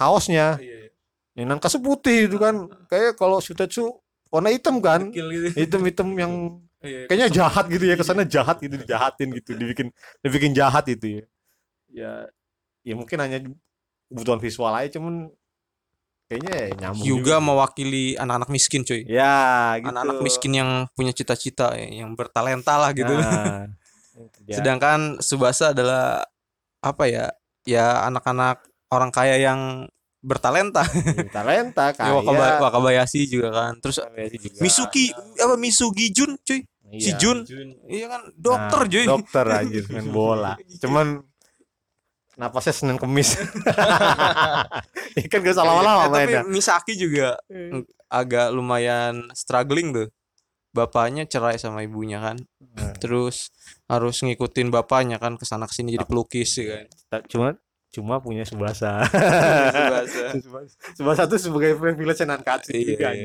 [0.00, 0.56] kaosnya.
[0.56, 0.88] Iya,
[1.36, 2.70] yang Nankatsu putih itu kan.
[2.88, 4.00] Kayak kalau Sutetsu
[4.32, 5.12] warna hitam kan.
[5.12, 5.52] Gitu.
[5.52, 6.32] hitam-hitam yang
[7.10, 9.88] kayaknya jahat gitu ya kesannya jahat gitu dijahatin gitu dibikin
[10.24, 11.24] dibikin jahat itu ya.
[11.92, 12.12] Ya.
[12.86, 13.42] Ya mungkin hanya
[14.06, 15.28] kebutuhan visual aja cuman
[16.26, 19.06] kayaknya ya nyambung Hyuga mewakili anak-anak miskin cuy.
[19.06, 19.88] Ya gitu.
[19.90, 23.14] Anak-anak miskin yang punya cita-cita ya, yang bertalenta lah gitu.
[23.14, 23.70] Nah,
[24.50, 26.26] ya, sedangkan Subasa adalah
[26.82, 27.30] apa ya
[27.62, 29.86] ya anak-anak orang kaya yang
[30.18, 30.82] bertalenta.
[31.30, 32.12] Talenta ya, kaya.
[32.18, 33.78] Wakaba- Wakabayashi juga kan.
[33.78, 34.58] Terus Wakabayashi juga.
[34.58, 36.62] Misuki apa Misugi Jun cuy?
[36.96, 37.18] Si Iya.
[37.18, 37.38] Jun.
[37.86, 39.04] Iya kan dokter Nah, cuy.
[39.06, 40.54] dokter aja main bola.
[40.82, 41.22] Cuman
[42.36, 43.34] napasnya Senin Kemis.
[45.16, 46.42] Ya kan gak salah lama Eh, tapi mainnya.
[46.44, 47.40] Misaki juga
[48.06, 50.08] agak lumayan struggling tuh.
[50.70, 52.36] Bapaknya cerai sama ibunya kan.
[52.76, 52.92] Nah.
[52.96, 53.48] terus
[53.88, 57.24] harus ngikutin bapaknya kan ke sana ke sini jadi pelukis ya kan.
[57.24, 57.48] cuma
[57.88, 59.00] cuma punya Subasa.
[60.92, 61.22] Subasa.
[61.24, 63.24] Tuh sebagai privilege Nankatsu Iya, juga iya.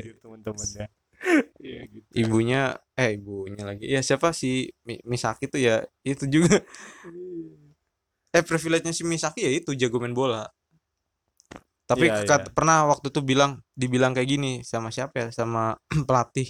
[1.60, 2.08] Iya gitu.
[2.16, 2.62] Ibunya
[2.96, 3.84] eh ibunya lagi.
[3.84, 6.64] Ya siapa si Mi- Misaki tuh ya itu juga
[8.32, 10.48] eh privilege-nya si Misaki ya itu jago main bola
[11.82, 12.52] tapi Iya, kat- iya.
[12.52, 15.76] pernah waktu itu bilang dibilang kayak gini sama siapa ya sama
[16.08, 16.48] pelatih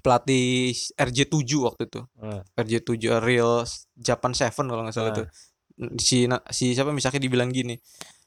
[0.00, 2.40] pelatih RJ7 waktu itu Ah.
[2.56, 2.90] RJ7
[3.20, 3.62] Real
[3.94, 5.16] Japan Seven kalau nggak salah Ah.
[5.20, 5.26] tuh
[5.98, 7.76] si si siapa Misaki dibilang gini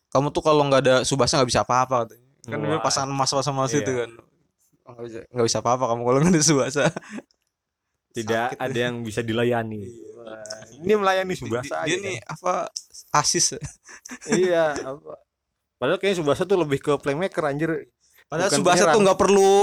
[0.07, 2.24] kamu tuh kalau nggak ada Subasa nggak bisa apa-apa katanya.
[2.45, 2.80] kan Wah.
[2.80, 3.82] pasangan emas sama Iya.
[3.82, 4.11] itu kan
[4.86, 6.84] nggak bisa nggak bisa apa-apa kamu kalau nggak ada Subasa
[8.13, 8.61] tidak Sakit.
[8.61, 9.82] ada yang bisa dilayani
[10.13, 10.14] Wah,
[10.78, 12.53] ini melayani Subasa dia aja nih apa
[13.13, 13.61] asis kan.
[14.30, 15.13] iya apa
[15.76, 17.69] padahal kayaknya Subasa tuh lebih ke playmaker anjir
[18.26, 18.93] padahal Bukan Subasa penyerang.
[18.93, 19.53] tuh nggak perlu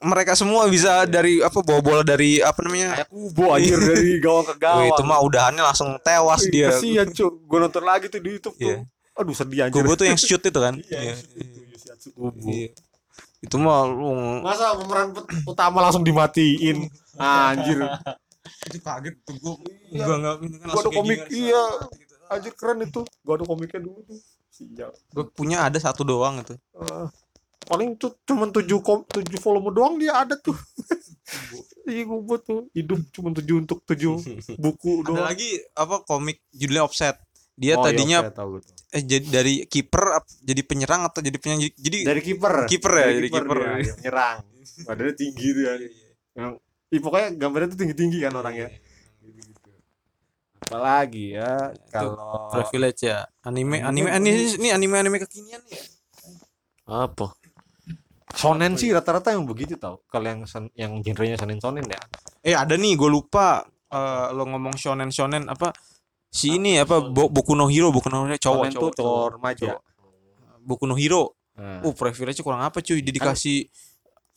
[0.00, 4.46] mereka semua bisa dari apa bawa bola dari apa namanya kayak kubo anjir dari gawang
[4.46, 8.16] ke Wih, gawang itu mah udahannya langsung tewas dia kasihan cuy gue nonton lagi tuh
[8.16, 8.80] di YouTube Iya.
[8.80, 11.14] tuh aduh sedih anjir Kubo tuh yang shoot itu kan Iya, Iya.
[11.36, 12.32] itu Yoshiatsu Kubo.
[12.42, 12.72] Iya.
[13.40, 15.12] itu mah lu Masa pemeran
[15.44, 16.88] utama langsung dimatiin?
[17.20, 17.84] Anjir.
[18.70, 19.54] Itu kaget tuh gua
[19.88, 20.04] Iya.
[20.04, 21.64] gua nggak ini kan Gua ada komik, gini, iya.
[21.92, 22.14] gitu.
[22.28, 23.00] Anjir keren itu.
[23.20, 24.18] Gua ada komiknya dulu tuh.
[24.50, 24.92] Siap.
[25.10, 27.06] gua punya ada satu doang itu Eh,
[27.62, 30.54] paling tuh cuman 7 kom 7 volume doang dia ada tuh.
[31.82, 34.18] Iya Kubo tuh hidup cuman 7 untuk 7
[34.62, 35.24] buku ada doang.
[35.24, 37.18] lagi apa komik judulnya offset
[37.52, 38.74] dia Oh, iya, tadinya saya tahu tuh.
[38.90, 40.04] eh jadi dari kiper
[40.40, 42.54] jadi penyerang atau jadi penyerang jadi dari kiper.
[42.66, 43.56] Kiper ya, Dari jadi kiper.
[43.56, 44.36] dia, dia Nyerang.
[44.82, 45.72] Badannya tinggi tuh ya.
[46.32, 46.52] Yang
[46.90, 48.68] Ih, pokoknya gambarnya tuh tinggi-tinggi kan orangnya.
[49.22, 49.70] Gitu-gitu.
[50.66, 53.26] Apalagi ya kalau privilege ya.
[53.46, 55.82] Anime Anime anime ini ini anime anime kekinian nih.
[56.90, 57.30] Apa?
[58.30, 60.02] Shonen sih rata-rata yang begitu tau.
[60.06, 61.98] Kalau yang sen- yang genrenya shonen shonen ya.
[62.42, 65.74] Eh ada nih gue lupa Eh, lo ngomong shonen shonen apa?
[66.30, 69.26] Si ini apa Bo, Boku no Hero Boku no Hero cowok Shonen cowok, tuh cowok.
[69.34, 69.80] Remaja cowok.
[70.62, 71.34] Boku no Hero.
[71.58, 71.82] Nah.
[71.82, 73.02] uh privilege kurang apa cuy?
[73.02, 73.66] Dia dikasih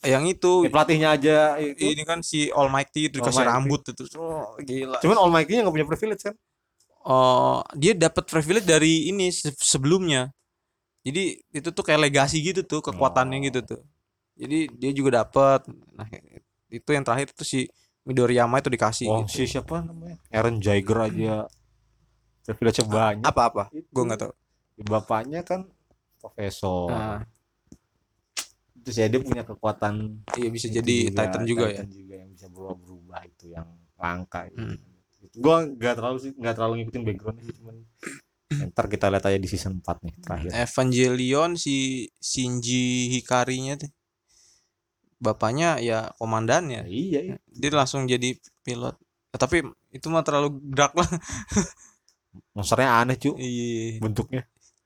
[0.06, 0.64] yang itu.
[0.64, 1.82] Ya, pelatihnya aja itu.
[1.82, 3.54] Ini kan si All Mighty itu dikasih Almighty.
[3.56, 4.02] rambut itu.
[4.16, 4.98] Oh, gila.
[5.00, 6.34] Cuman All Mighty nggak punya privilege kan?
[7.04, 10.32] Oh dia dapat privilege dari ini se- sebelumnya.
[11.04, 13.44] Jadi itu tuh kayak legasi gitu tuh kekuatannya Oh.
[13.44, 13.80] gitu tuh.
[14.34, 16.08] Jadi dia juga dapat nah
[16.66, 17.68] itu yang terakhir tuh si
[18.04, 19.44] Midoriyama itu dikasih oh gitu.
[19.44, 20.16] si siapa namanya?
[20.28, 21.34] Aaron Jagger aja.
[22.42, 23.24] Privilege banyak.
[23.24, 23.84] apa apa Itu.
[23.86, 24.32] gue nggak tahu.
[24.84, 25.68] Bapaknya kan
[26.18, 26.88] profesor.
[26.88, 27.20] Nah,
[28.84, 31.80] terus ya dia punya kekuatan iya bisa jadi Titan juga ya.
[31.80, 33.66] Titan juga yang bisa berubah-berubah itu yang
[33.96, 34.60] langka itu.
[34.60, 34.78] Hmm.
[35.24, 35.36] Gitu.
[35.40, 37.76] Gua nggak terlalu sih nggak terlalu ngikutin backgroundnya sih, cuman
[38.70, 40.50] ntar kita lihat aja di season 4 nih terakhir.
[40.52, 43.90] Evangelion si Shinji Hikarinya tuh
[45.18, 46.84] bapaknya ya komandannya.
[46.86, 47.36] Iya iya.
[47.48, 48.94] Dia langsung jadi pilot.
[49.32, 51.08] Ya, tapi itu mah terlalu dark lah.
[52.54, 53.98] Monsternya aneh cu iya.
[53.98, 54.44] Bentuknya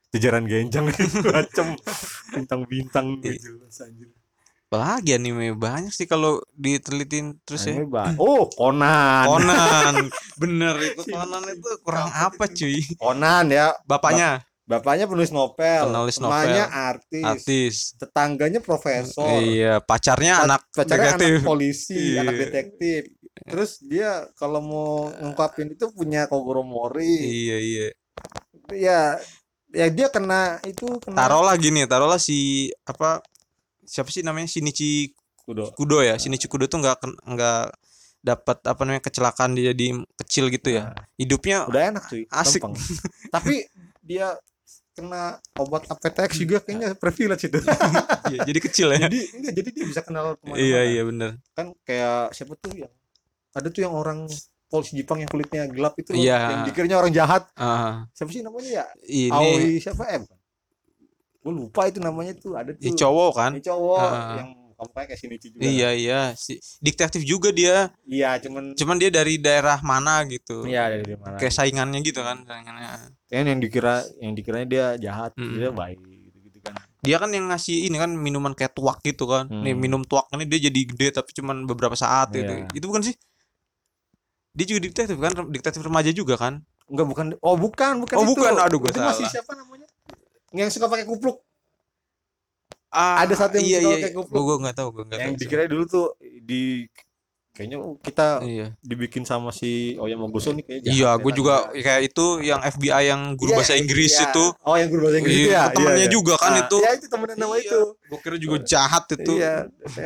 [0.09, 0.89] jajaran genjang
[1.35, 1.77] macam
[2.31, 3.33] bintang-bintang Iya.
[3.35, 3.49] gitu
[3.79, 4.09] anjir.
[4.65, 5.49] apalagi anime?
[5.51, 7.73] Banyak sih kalau ditelitin terus ya.
[7.73, 9.25] Anime ba- oh Conan.
[9.25, 9.95] Conan.
[10.41, 12.77] Bener itu Conan itu kurang apa cuy?
[12.95, 13.73] Conan ya.
[13.83, 14.45] Bapaknya?
[14.63, 15.89] Bapaknya penulis novel.
[15.89, 16.53] Penulis novel.
[16.61, 17.75] artis, artis.
[17.97, 19.41] Tetangganya profesor.
[19.41, 21.33] Iya pacarnya Pa- anak pacarnya negatif.
[21.33, 22.21] anak polisi Iya.
[22.21, 23.01] anak detektif.
[23.41, 27.09] Terus dia kalau mau ngungkapin itu punya Kogoromori.
[27.17, 27.87] Iya iya.
[28.69, 29.01] Ya
[29.69, 33.21] ya dia kena itu kena taruhlah gini taruhlah si apa
[33.85, 35.13] siapa sih namanya Shinichi
[35.49, 35.65] kudo.
[35.73, 37.63] Kudo ya Shinichi Kudo tuh nggak nggak
[38.19, 40.93] dapat apa namanya kecelakaan dia jadi kecil gitu ya.
[40.93, 42.23] Nah, hidupnya udah enak cuy.
[42.29, 42.61] Asik.
[43.33, 43.65] tapi
[44.03, 44.37] dia
[44.93, 47.59] kena obat APTX juga kayaknya privilege itu.
[48.29, 49.09] Iya, jadi kecil ya.
[49.09, 51.41] Jadi enggak jadi dia bisa kenal iya iya bener.
[51.57, 52.93] Kan kayak siapa tuh yang
[53.57, 54.29] ada tuh yang orang
[54.69, 56.37] polisi Jepang yang kulitnya gelap itu Iya.
[56.47, 57.43] yang dikiranya orang jahat.
[57.55, 58.85] Ah siapa sih namanya ya?
[59.03, 59.33] Ini.
[59.33, 60.05] Aoi siapa?
[60.07, 60.23] M
[61.39, 62.81] gue lupa itu namanya tuh ada tuh.
[62.81, 63.51] ya cowok kan?
[63.53, 64.35] Ini cowok Ah.
[64.37, 65.61] yang kamu kayak Shinichi juga.
[65.61, 66.19] Iya iya.
[66.33, 67.91] Si detektif juga dia.
[68.05, 70.63] Iya cuman cuman dia dari daerah mana gitu.
[70.63, 71.35] Iya dari mana.
[71.35, 73.11] Kayak saingannya gitu kan saingannya.
[73.25, 75.51] Kan yang dikira yang dikiranya dia jahat Mm.
[75.53, 75.99] dia baik
[76.45, 76.75] gitu kan.
[76.99, 79.47] Dia kan yang ngasih ini kan minuman kayak tuak gitu kan.
[79.47, 79.79] Nih Hmm.
[79.79, 82.51] minum tuak ini dia jadi gede tapi cuman beberapa saat gitu.
[82.51, 82.67] Iya.
[82.69, 83.15] itu bukan sih
[84.51, 86.53] dia juga detektif kan detektif remaja juga kan
[86.89, 88.31] enggak bukan oh bukan bukan Oh, itu.
[88.33, 88.51] bukan.
[88.57, 89.33] Aduh, gua itu masih salah.
[89.37, 89.85] siapa namanya
[90.51, 91.37] yang suka pakai kupluk
[92.89, 93.97] ah, Ada satu yang iya, suka iya.
[94.01, 94.33] kayak kupluk.
[94.33, 96.05] gua gua nggak tahu gua nggak yang tahu dikira dulu tuh
[96.41, 96.89] di
[97.59, 101.83] kayaknya kita iya dibikin sama si Oyamoguso nih kayaknya iya gue ya, juga tadi.
[101.83, 104.23] kayak itu yang FBI yang guru Iya, bahasa Inggris iya.
[104.31, 106.77] itu oh yang guru bahasa Inggris itu Iya, ya temennya juga kan Ah, itu.
[106.79, 107.63] iya itu temennya nama Iya.
[107.67, 109.55] itu gue kira juga jahat itu iya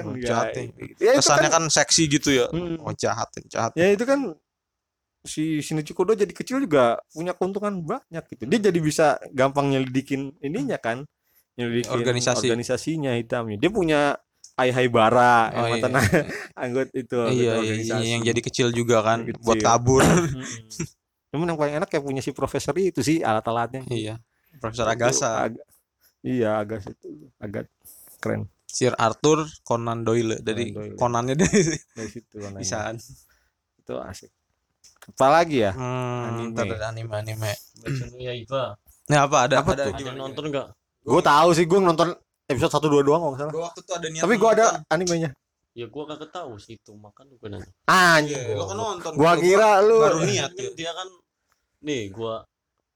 [0.02, 0.64] Oh, jahat ya.
[0.98, 2.82] ya kesannya kan, kan seksi gitu ya Hmm.
[2.82, 4.34] oh jahat jahat ya itu kan
[5.22, 10.36] si Shinichi Kodo jadi kecil juga punya keuntungan banyak gitu dia jadi bisa gampang nyelidikin
[10.42, 11.06] ininya kan
[11.54, 12.50] nyelidikin Organisasi.
[12.50, 14.18] organisasinya hitamnya dia punya
[14.54, 15.74] Ai Haibara yang Oh, iya.
[15.82, 15.92] mantan
[16.64, 18.06] anggota itu iya, anggota iya, iya, organisasi.
[18.08, 19.42] yang jadi kecil juga kan Kecil.
[19.42, 20.04] buat kabur
[21.34, 24.22] cuman yang paling enak kayak punya si profesor itu sih alat-alatnya iya
[24.56, 25.64] Profesor Itu Agasa ag-
[26.22, 27.66] iya agak itu agak
[28.18, 30.94] keren Sir Arthur Conan Doyle dari Doyle.
[30.94, 32.98] Conannya dari dari situ bisaan
[33.76, 34.30] itu asik
[35.10, 36.50] apalagi ya hmm, Anime.
[36.54, 37.52] ntar ada anime anime
[38.18, 38.78] ya Iva.
[39.04, 40.00] nah apa ada Apa ada tuh?
[40.00, 40.68] Ada nonton enggak?
[41.04, 42.16] gue tahu sih gue nonton
[42.46, 44.66] episode satu dua doang kalau nggak salah Gua waktu itu ada niat tapi gue ada
[44.90, 45.30] animenya
[45.74, 47.66] Ya gua kagak tahu sih itu, makan gue nanya.
[47.90, 50.70] anjing Iya, lo kan nonton gua kira lu baru niat Kan ya.
[50.78, 51.08] dia kan
[51.82, 52.46] nih gua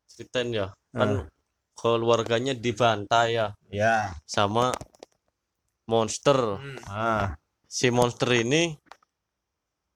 [0.05, 0.67] ceritain ya.
[0.69, 0.73] Ah.
[0.93, 1.09] Kan
[1.73, 4.77] keluarganya dibantai ya ya sama
[5.85, 6.37] monster.
[6.61, 6.77] Hmm.
[6.85, 7.33] ah
[7.65, 8.77] Si monster ini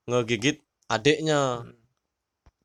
[0.06, 1.62] ngegigit adeknya.
[1.62, 1.78] Hmm.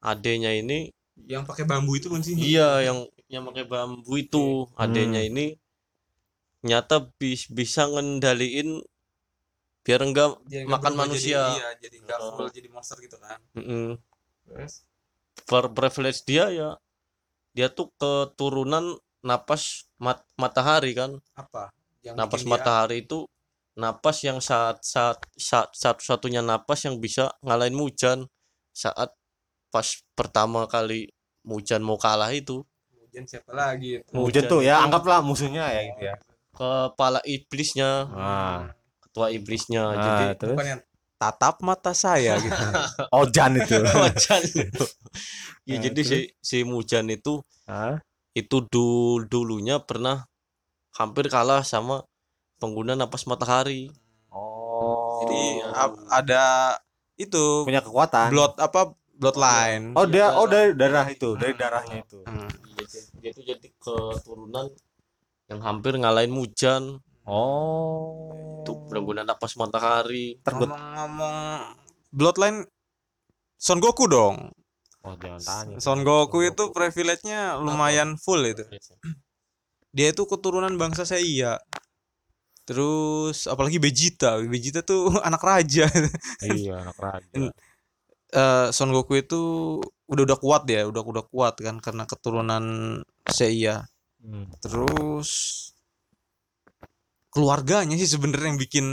[0.01, 0.97] Adeknya ini
[1.29, 4.65] yang pakai bambu itu kan sih iya yang yang pakai bambu itu.
[4.81, 5.29] Adeknya Hmm.
[5.29, 5.47] ini
[6.67, 8.83] nyata bis, bisa ngendaliin
[9.81, 11.41] biar enggak Dia makan manusia.
[11.47, 12.35] jadi, iya jadi nggak Oh.
[12.35, 13.39] full jadi monster gitu kan.
[13.55, 13.95] Mm-mm.
[14.45, 14.83] terus?
[15.43, 16.71] Per privilege dia ya
[17.51, 21.23] dia tuh keturunan napas mat- matahari kan.
[21.33, 21.71] Apa?
[22.03, 23.19] Yang napas bikin dia- matahari itu
[23.75, 28.19] napas yang saat saat saat satu-satunya napas yang bisa ngalahin Mujan
[28.71, 29.15] saat
[29.69, 31.11] pas pertama kali
[31.43, 32.67] Mujan mau kalah itu.
[32.99, 34.11] Hujan siapa lagi itu?
[34.13, 36.15] Hujan tuh ya anggaplah musuhnya ya gitu ya
[36.57, 38.09] kepala iblisnya.
[38.11, 38.61] Ah.
[39.05, 39.85] Ketua iblisnya.
[39.93, 40.57] Ah, jadi terus?
[40.57, 40.83] Bukan yang
[41.17, 42.53] tatap mata saya gitu.
[43.21, 43.77] Ojan itu.
[43.97, 44.43] Mujan
[45.65, 47.99] ya Nah, jadi si si Mujan itu ah?
[48.37, 50.29] itu dul dulunya pernah
[50.95, 52.05] hampir kalah sama
[52.61, 53.89] pengguna napas matahari.
[54.29, 55.25] Oh.
[55.25, 55.65] Jadi
[56.13, 56.77] ada
[57.17, 58.29] itu punya kekuatan.
[58.31, 59.97] blood apa bloodline.
[59.97, 62.21] Oh dia oh dari darah itu dari darahnya itu.
[62.29, 62.45] Hmm.
[62.77, 64.69] Iya, dia- dia itu jadi keturunan
[65.47, 66.99] yang hampir ngalahin Mujan.
[67.27, 68.63] Oh.
[68.63, 70.39] Itu pengguna napas matahari.
[70.43, 71.37] Ngomong-ngomong
[72.11, 72.67] bloodline
[73.57, 74.51] Son Goku dong.
[75.07, 75.77] Oh jangan tanya.
[75.79, 78.67] Son Goku itu privilege-nya lumayan full itu.
[79.97, 81.57] Dia itu keturunan bangsa Seiya.
[82.67, 84.43] Terus apalagi Vegeta.
[84.43, 85.87] Vegeta tuh anak raja.
[86.43, 87.35] Iya anak raja.
[88.35, 89.43] Eh, Son Goku itu
[90.11, 92.63] udah udah kuat ya udah udah kuat kan karena keturunan
[93.31, 93.87] Seiya
[94.19, 94.49] Hmm.
[94.59, 95.31] terus
[97.31, 98.87] keluarganya sih sebenarnya yang bikin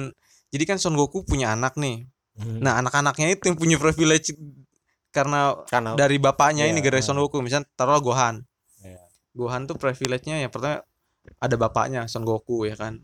[0.52, 2.66] jadi kan Son Goku punya anak nih Hmm.
[2.66, 4.34] nah anak-anaknya itu yang punya privilege
[5.14, 7.06] karena karena dari bapaknya ini Iya, gara iya.
[7.06, 8.42] Son Goku misalnya taruhlah Gohan
[8.82, 8.98] Iya.
[9.32, 10.82] Gohan tuh privilege-nya yang pertama
[11.38, 12.98] ada bapaknya Son Goku ya kan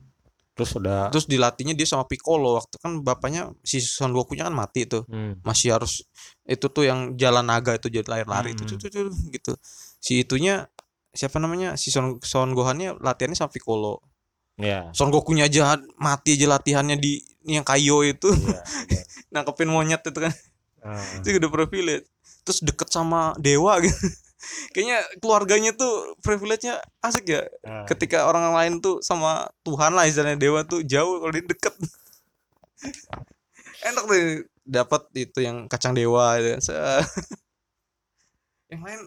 [0.57, 4.89] terus udah terus dilatihnya dia sama Piccolo waktu kan bapaknya si Son Goku-nya kan mati
[4.89, 5.38] tuh Hmm.
[5.45, 6.01] masih harus
[6.43, 8.82] itu tuh yang jalan naga itu jadi lari-lari itu Hmm.
[8.82, 9.53] tuh, tuh, tuh, gitu
[10.01, 10.65] si itunya
[11.14, 14.01] siapa namanya si Son Son Gohannya latihannya sama Piccolo.
[14.60, 18.30] Ya Son Gokunya aja mati aja latihannya di yang Kaio itu.
[18.30, 18.62] Iya
[18.93, 19.03] iya.
[19.34, 20.34] nangkepin monyet itu kan.
[20.80, 20.99] Ah.
[21.20, 22.07] itu udah privilege.
[22.45, 23.95] Terus deket sama dewa gitu.
[24.72, 27.43] Kayaknya keluarganya tuh privilege-nya asik ya.
[27.68, 27.84] Ah.
[27.89, 31.76] ketika orang lain tuh sama Tuhan lah istilahnya dewa tuh jauh kalau dia deket.
[33.89, 34.20] Enak tuh
[34.64, 36.55] dapat itu yang kacang dewa gitu.
[38.70, 39.01] Yang lain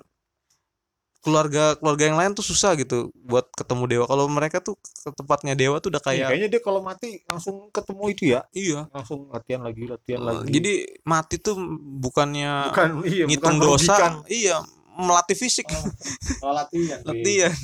[1.23, 5.55] keluarga keluarga yang lain tuh susah gitu buat ketemu dewa kalau mereka tuh ke tempatnya
[5.55, 9.31] dewa tuh udah Iya, kayak kayaknya dia kalau mati langsung ketemu itu ya iya langsung
[9.31, 11.55] latihan lagi latihan Eh, lagi jadi mati tuh
[12.03, 14.13] bukannya bukan iya ngitung bukan dosa merugikan.
[14.27, 14.57] iya
[14.93, 17.11] melatih fisik oh, latihan cuy.
[17.15, 17.55] latihan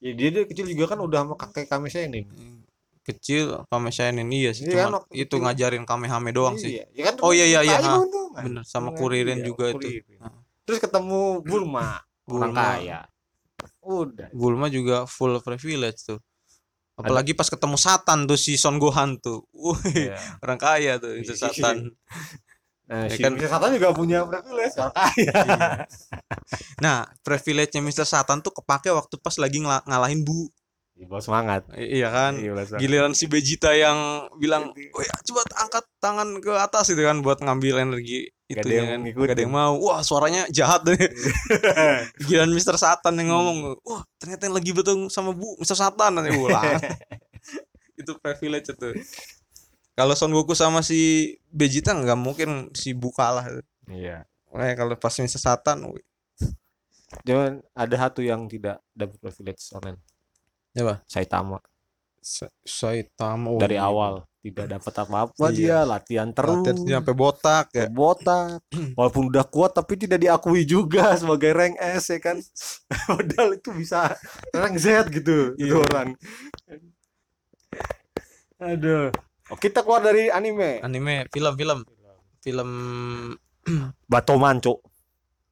[0.00, 2.24] ya, dia, dia kecil juga kan udah sama kakek kami saya ini
[3.04, 5.44] kecil Kame Shainin iya sih Iya, cuman waktu itu kecil.
[5.44, 8.00] ngajarin Kamehame doang sih Iya, ya kan Oh, iya, iya, iya, kan.
[8.34, 9.88] bener sama Iya, Kuririn iya, juga itu.
[10.16, 10.32] Nah.
[10.64, 12.64] Terus ketemu Bulma orang Bulma.
[12.74, 13.00] kaya
[13.80, 16.20] udah Bulma juga full privilege tuh
[16.94, 19.42] Apalagi pas ketemu Satan tuh si Son Gohan tuh.
[19.50, 20.18] Wih, Iya.
[20.38, 21.90] orang kaya tuh itu Satan.
[22.86, 23.50] Nah, Ya si kan- Mr.
[23.50, 25.34] Satan juga punya privilege orang kaya.
[26.78, 28.06] Nah, privilege-nya Mr.
[28.06, 30.46] Satan tuh kepake waktu pas lagi ngalahin Bu.
[30.94, 31.66] Iya, bawa semangat.
[31.74, 32.38] I- iya kan?
[32.38, 32.78] Iya, semangat.
[32.78, 33.98] Giliran si Vegeta yang
[34.38, 38.68] bilang, "Oh ya, coba angkat tangan ke atas itu kan buat ngambil energi Gak itu
[38.68, 39.00] ada yang kan.
[39.08, 39.28] ngikutin.
[39.28, 39.74] Gak ada yang mau.
[39.80, 41.00] Wah, suaranya jahat deh.
[42.28, 42.76] Giliran Mr.
[42.76, 45.76] Satan yang ngomong, "Wah, ternyata yang lagi bertemu sama Bu Mr.
[45.80, 46.76] Satan." Nanti ulang.
[48.00, 48.88] itu privilege itu.
[49.96, 53.48] Kalau Son Goku sama si Vegeta nggak mungkin si Bu kalah.
[53.88, 54.28] Iya.
[54.52, 55.40] Makanya kalau pas Mr.
[55.40, 56.04] Satan, wih,
[57.22, 60.02] Cuman ada satu yang tidak dapat privilege sonen.
[60.74, 61.06] Apa?
[61.06, 61.62] Saitama
[62.18, 63.86] Sa- Saitama oh, dari iya.
[63.86, 65.56] awal tidak dapat apa-apa Iya.
[65.56, 66.60] dia latihan terus.
[66.60, 67.88] Latihan sampai botak ya.
[67.88, 68.60] botak
[69.00, 72.36] walaupun udah kuat tapi tidak diakui juga sebagai rank S ya kan
[73.08, 74.12] padahal itu bisa
[74.52, 75.80] rank Z gitu itu Iya.
[75.80, 76.08] orang
[78.60, 79.10] aduh
[79.48, 81.82] oh, kita keluar dari anime Anime, film-film,
[82.40, 82.70] film
[84.06, 84.80] Batoman cok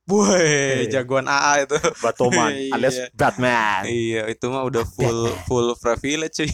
[0.03, 0.99] Boy, Iya.
[0.99, 1.79] jagoan AA itu.
[2.03, 2.75] Batoman Iya.
[2.75, 6.51] alias Batman iya, itu mah udah full full privilege cuy.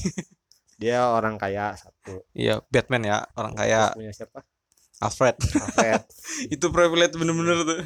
[0.79, 4.41] Dia orang kaya satu Iya, Batman ya, orang kaya Terus punya siapa
[4.99, 5.37] Alfred.
[5.39, 6.03] Alfred
[6.55, 7.79] itu privilege bener-bener tuh.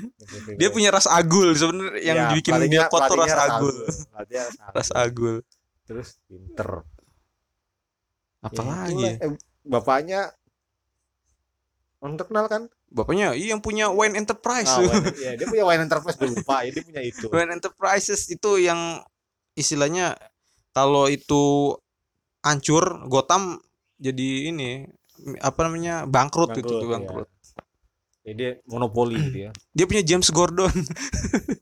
[0.56, 3.74] Dia punya ras agul sebenarnya yang Ya, bikin dia tuh ras agul.
[4.70, 5.36] Ras agul.
[5.82, 6.84] terus pinter
[8.40, 9.12] Apalagi Ya.
[9.20, 9.32] Eh,
[9.62, 10.32] bapaknya
[11.98, 14.68] orang terkenal kan Bapaknya iya yang punya Wayne Enterprise.
[14.68, 18.28] Ah, Wayne- iya, dia punya Wayne Enterprise gue lupa ya dia punya itu Wayne Enterprises
[18.28, 19.00] itu yang
[19.52, 20.16] istilahnya
[20.72, 21.76] kalau itu
[22.42, 23.58] hancur Gotham
[23.96, 24.84] jadi ini
[25.38, 26.92] apa namanya bangkrut, itu tuh iya.
[26.98, 27.28] bangkrut.
[28.22, 29.50] Ya, dia monopoli dia.
[29.76, 30.70] Dia punya James Gordon.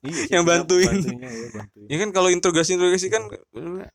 [0.01, 0.97] Iya, Yang bantuin.
[1.05, 1.87] iya, bantuin.
[1.89, 3.29] ya kan kalau interogasi-interogasi kan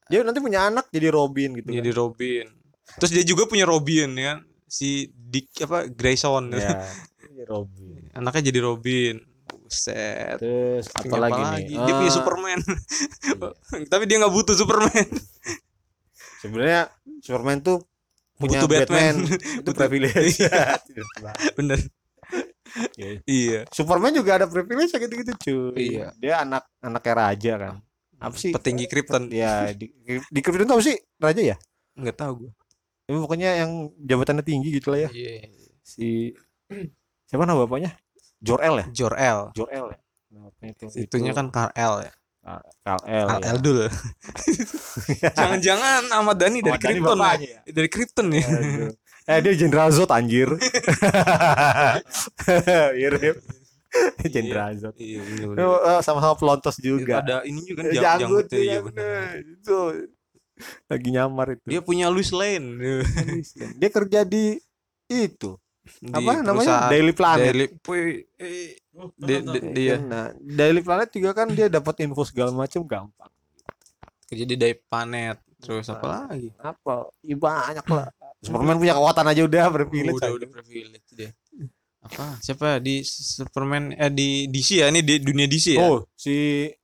[0.07, 1.69] Dia nanti punya anak jadi Robin gitu.
[1.73, 2.45] jadi Robin.
[3.01, 4.39] Terus dia juga punya Robin ya kan.
[4.69, 6.53] Si Dick apa Grayson.
[6.53, 6.61] kan.
[6.61, 6.85] Ya,
[7.25, 8.01] jadi Robin.
[8.13, 9.15] Anaknya jadi Robin.
[9.65, 10.37] Buset.
[10.37, 11.73] Terus apa lagi nih?
[11.73, 12.59] Dia punya Ah, Superman.
[13.25, 13.85] iya.
[13.89, 15.05] Tapi dia nggak butuh Superman.
[16.45, 16.81] Sebenarnya
[17.25, 17.77] Superman tuh
[18.37, 19.15] punya Butuh Batman.
[19.25, 20.37] Batman, itu privilege.
[21.57, 21.79] Bener.
[22.99, 23.11] Iya.
[23.25, 23.59] Iya.
[23.71, 25.97] Superman juga ada privilege kayak gitu-gitu cuy.
[25.97, 26.07] Iya.
[26.21, 27.75] Dia anak anaknya raja kan.
[28.21, 28.51] Apa sih?
[28.53, 29.31] Petinggi Krypton.
[29.33, 31.57] Ya di, di Krypton tau sih raja ya?
[31.97, 32.51] Nggak tahu gue.
[33.05, 33.71] Ya, pokoknya yang
[34.01, 35.09] jabatannya tinggi gitu lah ya.
[35.09, 35.49] Iya.
[35.85, 36.33] Si
[37.25, 37.93] siapa nama bapaknya?
[38.41, 38.85] Jor-El ya?
[38.93, 39.39] Jor-El.
[39.57, 39.99] Jor-El ya.
[40.35, 42.13] Nah, itu, Itunya itu kan Kal-El ya.
[42.85, 43.25] Kal-El.
[43.25, 43.49] Al ya.
[43.57, 43.77] Eldul.
[45.37, 47.33] Jangan-jangan Ahmad Dhani dari Krypton ya.
[47.41, 47.59] ya?
[47.65, 48.45] Dari Krypton ya.
[48.45, 48.93] Aduh.
[49.25, 50.45] Eh dia Jenderal Zod anjir.
[52.93, 53.37] Mirip.
[54.33, 54.93] Jenderal Zod.
[55.01, 57.25] Iya, bener Eh, eh, sama-sama pelontos juga.
[57.25, 59.41] Ada ini juga kan jang- Janggut janggutnya, iya iya.
[59.41, 59.77] Itu
[60.85, 61.65] lagi nyamar itu.
[61.65, 63.01] Dia punya Louis Lane.
[63.81, 64.61] Dia kerja di
[65.09, 65.57] itu.
[66.01, 66.89] Di Apa namanya?
[66.93, 67.49] Daily Planet.
[67.49, 67.65] Daily
[68.37, 68.77] eh,
[69.15, 73.31] di- di- dia Nah, Daily Planet juga kan dia dapat info segala macam gampang.
[74.25, 75.37] kerja di Daily Planet.
[75.57, 76.49] Terus apa lagi?
[76.57, 77.09] Apa?
[77.21, 78.09] Ih, banyak lah.
[78.45, 80.15] Superman punya kekuatan aja udah privilege.
[80.15, 80.35] udah aja.
[80.35, 81.31] udah privilege dia.
[82.01, 82.37] Apa?
[82.37, 84.87] Siapa di Superman eh di DC ya?
[84.87, 85.81] Ini di dunia DC ya?
[85.83, 86.33] Oh, si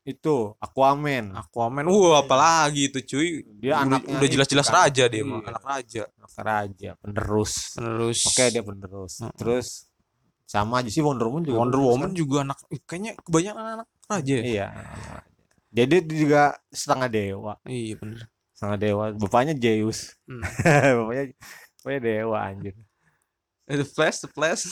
[0.02, 1.34] itu Aquaman.
[1.36, 1.86] Aquaman.
[1.86, 3.30] Wah, apalagi itu cuy.
[3.56, 4.76] Dia udah, anaknya udah jelas-jelas kan.
[4.82, 5.48] raja dia mah, Iya.
[5.48, 6.02] anak raja.
[6.12, 7.54] Anak raja, penerus.
[7.72, 9.14] Terus Oke, dia penerus.
[9.36, 9.68] Terus
[10.52, 11.58] sama aja sih Wonder Woman juga.
[11.64, 12.18] Wonder Woman kan?
[12.18, 14.44] juga anak kayaknya kebanyakan anak raja ya.
[14.44, 14.68] Iya.
[15.72, 18.28] Jadi dia juga setengah dewa, Iya bener.
[18.52, 19.04] setengah dewa.
[19.16, 20.20] Bapaknya Zeus.
[20.28, 20.44] Hmm.
[21.00, 21.24] bapaknya
[21.80, 22.76] bapaknya dewa anjir.
[23.72, 24.68] Eh, The Flash, The Flash.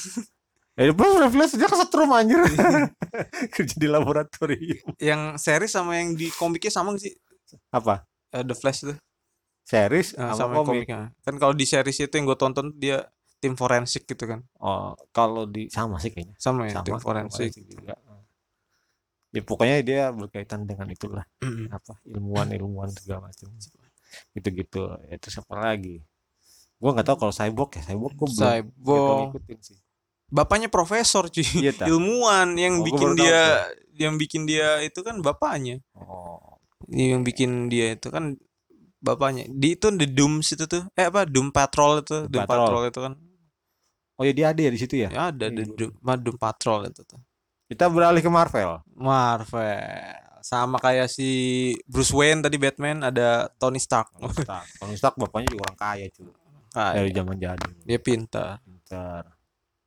[0.76, 2.40] Ya plus reflex dia kesetrum anjir.
[3.56, 4.96] Kerja di laboratorium.
[5.00, 7.16] yang series sama yang di komiknya sama gak sih?
[7.72, 8.04] Apa?
[8.32, 9.00] Eh, The Flash tuh.
[9.64, 10.84] Series Eh, sama, sama komik.
[10.84, 11.16] komiknya.
[11.24, 13.08] Kan kalau di series itu yang gue tonton dia
[13.40, 14.44] tim forensik gitu kan.
[14.58, 16.36] Oh, kalau di sama sih kayaknya.
[16.36, 17.52] Sama ya Sama tim sama forensik.
[17.56, 17.96] juga.
[19.30, 21.70] Ya pokoknya dia berkaitan dengan itulah Mm.
[21.70, 23.48] apa ilmuwan-ilmuwan segala macam.
[24.34, 24.90] Gitu-gitu.
[25.06, 26.02] Ya, terus apa lagi?
[26.76, 29.20] Gua nggak tahu kalau cyborg ya cyborg gua belum Cyborg.
[29.30, 29.78] ngikutin sih.
[30.30, 31.46] Bapaknya profesor cuy.
[31.46, 31.74] Iya?
[31.86, 33.42] Ilmuwan yang Oh, bikin baru tahu dia
[33.96, 35.78] yang bikin dia itu kan bapaknya.
[35.94, 38.34] Oh, Yang bikin dia itu kan
[38.98, 39.46] bapaknya.
[39.46, 40.90] Di itu di Doom situ tuh.
[40.96, 41.30] Eh apa?
[41.30, 42.26] Doom Patrol itu.
[42.26, 42.66] Doom Doom Patrol.
[42.66, 43.14] Patrol itu kan.
[44.20, 45.10] Oh ya dia ada ya di situ ya.
[45.10, 47.20] Ya ada Iya, di gua- Doom, ma- Doom Patrol itu tuh.
[47.66, 48.84] Kita beralih ke Marvel.
[48.92, 49.80] Marvel.
[50.42, 51.30] Sama kayak si
[51.86, 54.12] Bruce Wayne tadi Batman ada Tony Stark.
[54.14, 54.66] Tony Stark.
[54.76, 56.28] Tony Stark bapaknya juga orang kaya cuy.
[56.72, 57.72] Ah, Dari zaman jadul.
[57.82, 58.60] dia pintar.
[58.60, 59.24] Pintar.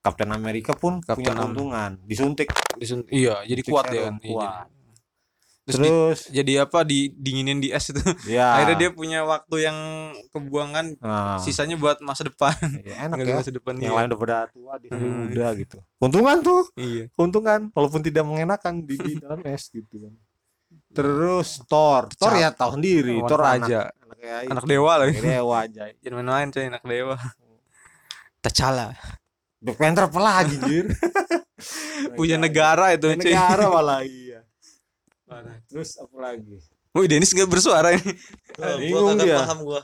[0.00, 1.90] Kapten Amerika pun punya Captain Am- keuntungan.
[2.02, 4.14] Disuntik Disun- iya, jadi kuat serum, kan.
[4.18, 4.66] Iya, kuat.
[5.62, 6.20] Terus, di- terus?
[6.34, 8.02] jadi apa di dinginin di es itu.
[8.26, 9.78] ya Akhirnya dia punya waktu yang
[10.34, 12.50] kebuangan nah, sisanya buat masa depan.
[12.82, 13.34] ya enak ya.
[13.38, 13.98] masa depan yang iya.
[14.02, 15.30] lain udah pada tua dia Hmm.
[15.30, 15.78] muda gitu.
[16.02, 16.62] Keuntungan tuh.
[16.74, 17.04] Iya.
[17.14, 20.12] keuntungan walaupun tidak mengenakan di, di dalam es gitu kan.
[20.98, 22.10] Terus Thor.
[22.10, 23.22] Thor ya tahu sendiri.
[23.22, 25.18] Lawan Thor anak anak kayak Anak dewa lagi.
[25.22, 25.82] dewa aja.
[26.02, 27.16] Jangan main-main coy anak dewa.
[28.42, 28.90] T'Challa.
[29.62, 30.10] Black Panther
[30.66, 30.90] jir.
[32.18, 34.31] Punya negara itu negara malah iya
[35.66, 36.56] terus apa lagi
[36.92, 38.12] Wih Dennis nggak bersuara ini.
[38.60, 39.38] Wah, bingung gua kagak dia.
[39.40, 39.80] paham gua.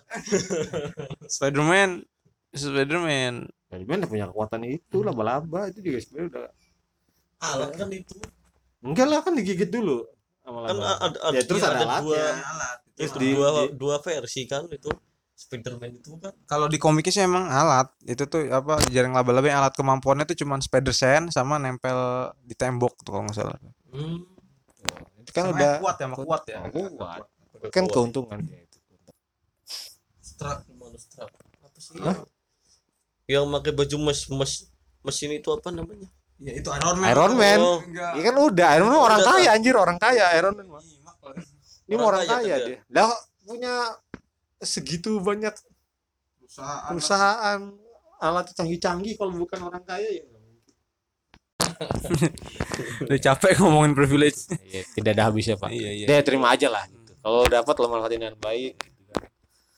[1.32, 1.90] Spiderman.
[2.52, 3.34] Spiderman.
[3.68, 6.46] Ya, gimana punya kekuatan itu laba-laba itu juga sebenarnya udah
[7.38, 8.16] Alat kan itu.
[8.80, 10.04] enggak lah kan digigit dulu
[10.40, 10.84] sama Kan laba.
[11.00, 14.42] ada, ada, ya terus iya, ada, ada dua, alatnya itu di- dua, di- dua versi
[14.44, 14.90] kan itu.
[15.32, 16.34] Spiderman itu kan.
[16.44, 17.88] Kalau di komiknya sih emang alat.
[18.02, 21.96] Itu tuh apa jaring laba-laba yang alat kemampuannya tuh cuman spider sense sama nempel
[22.42, 23.54] di tembok tuh kalau nggak salah.
[23.88, 24.26] Hmm.
[25.28, 26.58] Itu kan Sama udah yang kuat ya, sama kuat ya.
[26.96, 27.22] kuat
[27.68, 28.78] kan keuntungan dia itu
[30.24, 31.28] Strap gimana strap?
[31.60, 31.98] Apa sih?
[31.98, 32.18] Yang,
[33.28, 34.52] yang pakai baju mes mes
[35.04, 36.08] mesin itu apa namanya?
[36.38, 37.06] Ya itu Iron Man.
[37.10, 37.78] Iron Man Oh.
[37.90, 40.82] Iya kan udah Iron Man orang Udah, kaya anjir orang kaya Iron Man mah.
[41.90, 42.78] Ini Orang orang kaya kaya kan dia.
[42.94, 43.10] Lah
[43.42, 43.74] punya
[44.62, 45.50] segitu banyak
[46.38, 46.86] Perusahaan.
[46.88, 47.60] perusahaan
[48.18, 50.22] alat canggih-canggih kalau bukan orang kaya ya.
[53.06, 54.50] Udah capek ngomongin privilege.
[54.68, 55.70] Iya, tidak ada habisnya pak.
[55.70, 56.06] Iya, iya.
[56.06, 56.84] Dia terima aja lah.
[56.86, 57.12] Gitu.
[57.18, 58.74] Kalau dapat lo manfaatin dengan baik.
[58.78, 59.22] gitu kan.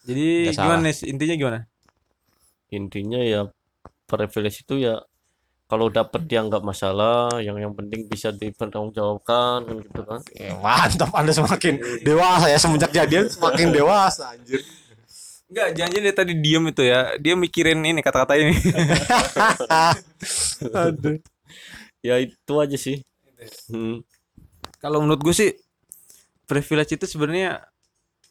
[0.09, 1.59] Jadi Nggak gimana nih intinya gimana?
[2.70, 3.40] Intinya ya
[4.07, 5.03] privilege itu ya
[5.70, 10.20] kalau dapat dia nggak masalah, yang yang penting bisa dipertanggungjawabkan kan gitu kan.
[10.34, 14.59] Ya, mantap Anda semakin dewasa ya semenjak jadian semakin dewasa anjir.
[15.51, 17.14] Enggak, jangan dia tadi diem itu ya.
[17.22, 18.55] Dia mikirin ini kata-kata ini.
[20.90, 21.18] Aduh.
[22.01, 23.05] Ya itu aja sih.
[23.68, 24.05] Hmm.
[24.80, 25.51] Kalau menurut gue sih
[26.51, 27.62] privilege itu sebenarnya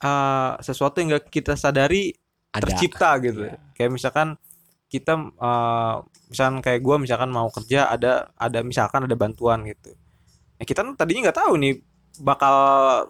[0.03, 2.11] eh, sesuatu yang gak kita sadari
[2.51, 2.67] Ada.
[2.67, 3.47] tercipta gitu.
[3.77, 4.27] Kayak misalkan
[4.89, 5.95] kita eh,
[6.29, 9.93] misalkan kayak gua misalkan mau kerja ada ada misalkan ada bantuan gitu.
[10.59, 11.73] Ya kita tadinya nggak tahu nih
[12.19, 12.55] bakal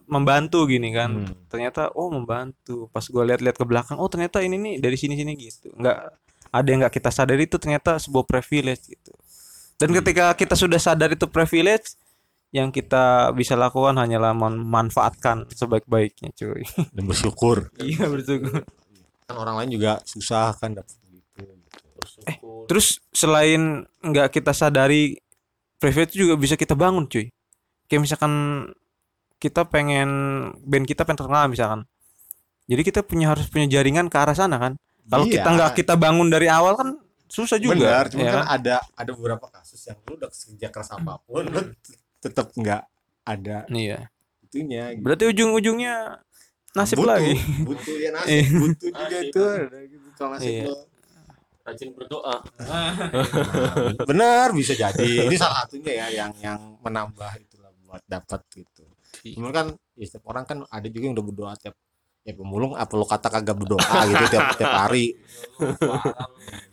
[0.06, 1.26] membantu gini kan.
[1.26, 1.48] Hmm.
[1.48, 2.92] Ternyata oh membantu.
[2.92, 5.72] Pas gua lihat-lihat ke belakang, oh ternyata ini nih dari sini-sini gitu.
[5.74, 5.98] Nggak
[6.50, 9.12] ada yang nggak kita sadari itu ternyata sebuah privilege gitu.
[9.80, 11.96] Dan ketika kita sudah sadar itu privilege,
[12.50, 16.66] yang kita bisa lakukan hanyalah memanfaatkan sebaik-baiknya, cuy.
[16.96, 17.70] Dan bersyukur.
[17.80, 18.66] Iya bersyukur.
[19.30, 21.46] Kan orang lain juga susah kan dapat gitu.
[21.96, 22.66] Bersyukur.
[22.66, 25.16] Terus selain nggak kita sadari
[25.78, 27.30] privilege itu juga bisa kita bangun, cuy.
[27.86, 28.34] Kayak misalkan
[29.40, 30.10] kita pengen
[30.66, 31.86] band kita pengen terkenal misalkan.
[32.70, 34.74] Jadi kita punya harus punya jaringan ke arah sana kan.
[35.10, 35.42] Kalau Iya.
[35.42, 36.98] kita nggak kita bangun dari awal kan
[37.30, 37.78] susah juga.
[37.78, 38.46] Benar, cuma ya kan kan?
[38.58, 41.62] ada ada beberapa kasus yang lu udah kerja keras apa pun lu
[42.18, 42.84] tetap nggak
[43.24, 44.10] ada Iya.
[44.42, 45.04] itunya gitu.
[45.04, 45.96] Berarti ujung-ujungnya
[46.72, 47.34] nasib Butuh, lagi.
[47.62, 48.44] butuh ya nasib Iya.
[48.58, 49.26] butuh juga Nasib.
[49.26, 50.66] itu ada gitu kalau nasib Iya.
[50.66, 50.76] lo.
[51.60, 52.36] Rajin berdoa.
[52.58, 52.92] Nah,
[54.10, 58.86] benar bisa jadi ini salah satunya ya yang yang menambah itulah buat dapat gitu
[59.36, 61.76] cuman kan ya, setiap orang kan ada juga yang udah berdoa tiap
[62.22, 65.18] ya pemulung apa lo kata kagak berdoa gitu tiap tiap hari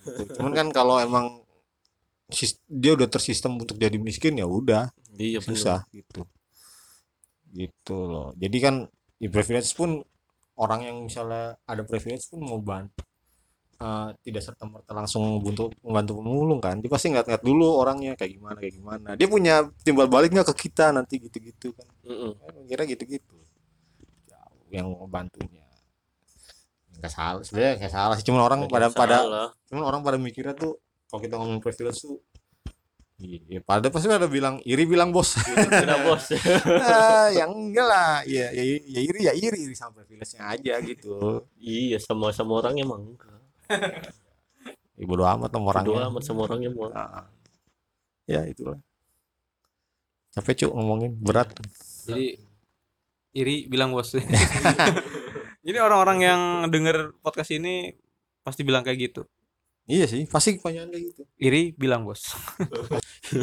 [0.07, 0.33] Gitu.
[0.39, 1.43] cuman kan kalau emang
[2.67, 4.91] dia udah tersistem untuk jadi miskin ya udah.
[5.17, 6.27] Iya susah gitu.
[7.55, 8.35] Gitu loh.
[8.37, 8.75] Jadi kan
[9.17, 10.03] di privilege pun
[10.61, 13.01] orang yang misalnya ada privilege pun mau bantu
[13.77, 16.77] eh, tidak serta merta langsung membantu membantu pemulung kan.
[16.83, 19.09] Dia pasti ngeliat-ngeliat dulu orangnya kayak gimana kayak gimana.
[19.17, 19.55] Dia punya
[19.85, 21.89] timbal balik nggak ke kita nanti gitu-gitu kan?
[22.05, 22.33] Mm-mm.
[22.69, 23.37] kira gitu-gitu.
[24.69, 25.65] Yang membantunya
[26.97, 28.25] nggak salah sebenarnya nggak salah sih.
[28.25, 29.49] Cuma orang pada Nggak pada salah.
[29.69, 32.19] cuman orang pada mikirnya tuh kalau kita ngomong privilege tuh
[33.17, 35.41] Iya, pada pasti ada bilang iri bilang bos.
[35.41, 36.37] Tidak bos.
[36.85, 41.41] ah, yang enggak lah ya, ya, ya iri ya iri iri sama privilege-nya aja gitu
[41.57, 43.41] iya sama sama orang emang enggak.
[45.01, 46.93] ibu doa amat sama orangnya Doa amat sama orang emang.
[46.93, 47.25] Ah.
[48.29, 48.77] ya itulah
[50.37, 51.49] capek cuk ngomongin berat
[52.05, 52.37] Jadi
[53.33, 54.13] iri bilang bos.
[55.67, 57.97] Jadi orang-orang yang denger podcast ini
[58.45, 59.23] pasti bilang kayak gitu.
[59.87, 62.35] Iya sih pasti kebanyakan kayak gitu Iri bilang bos.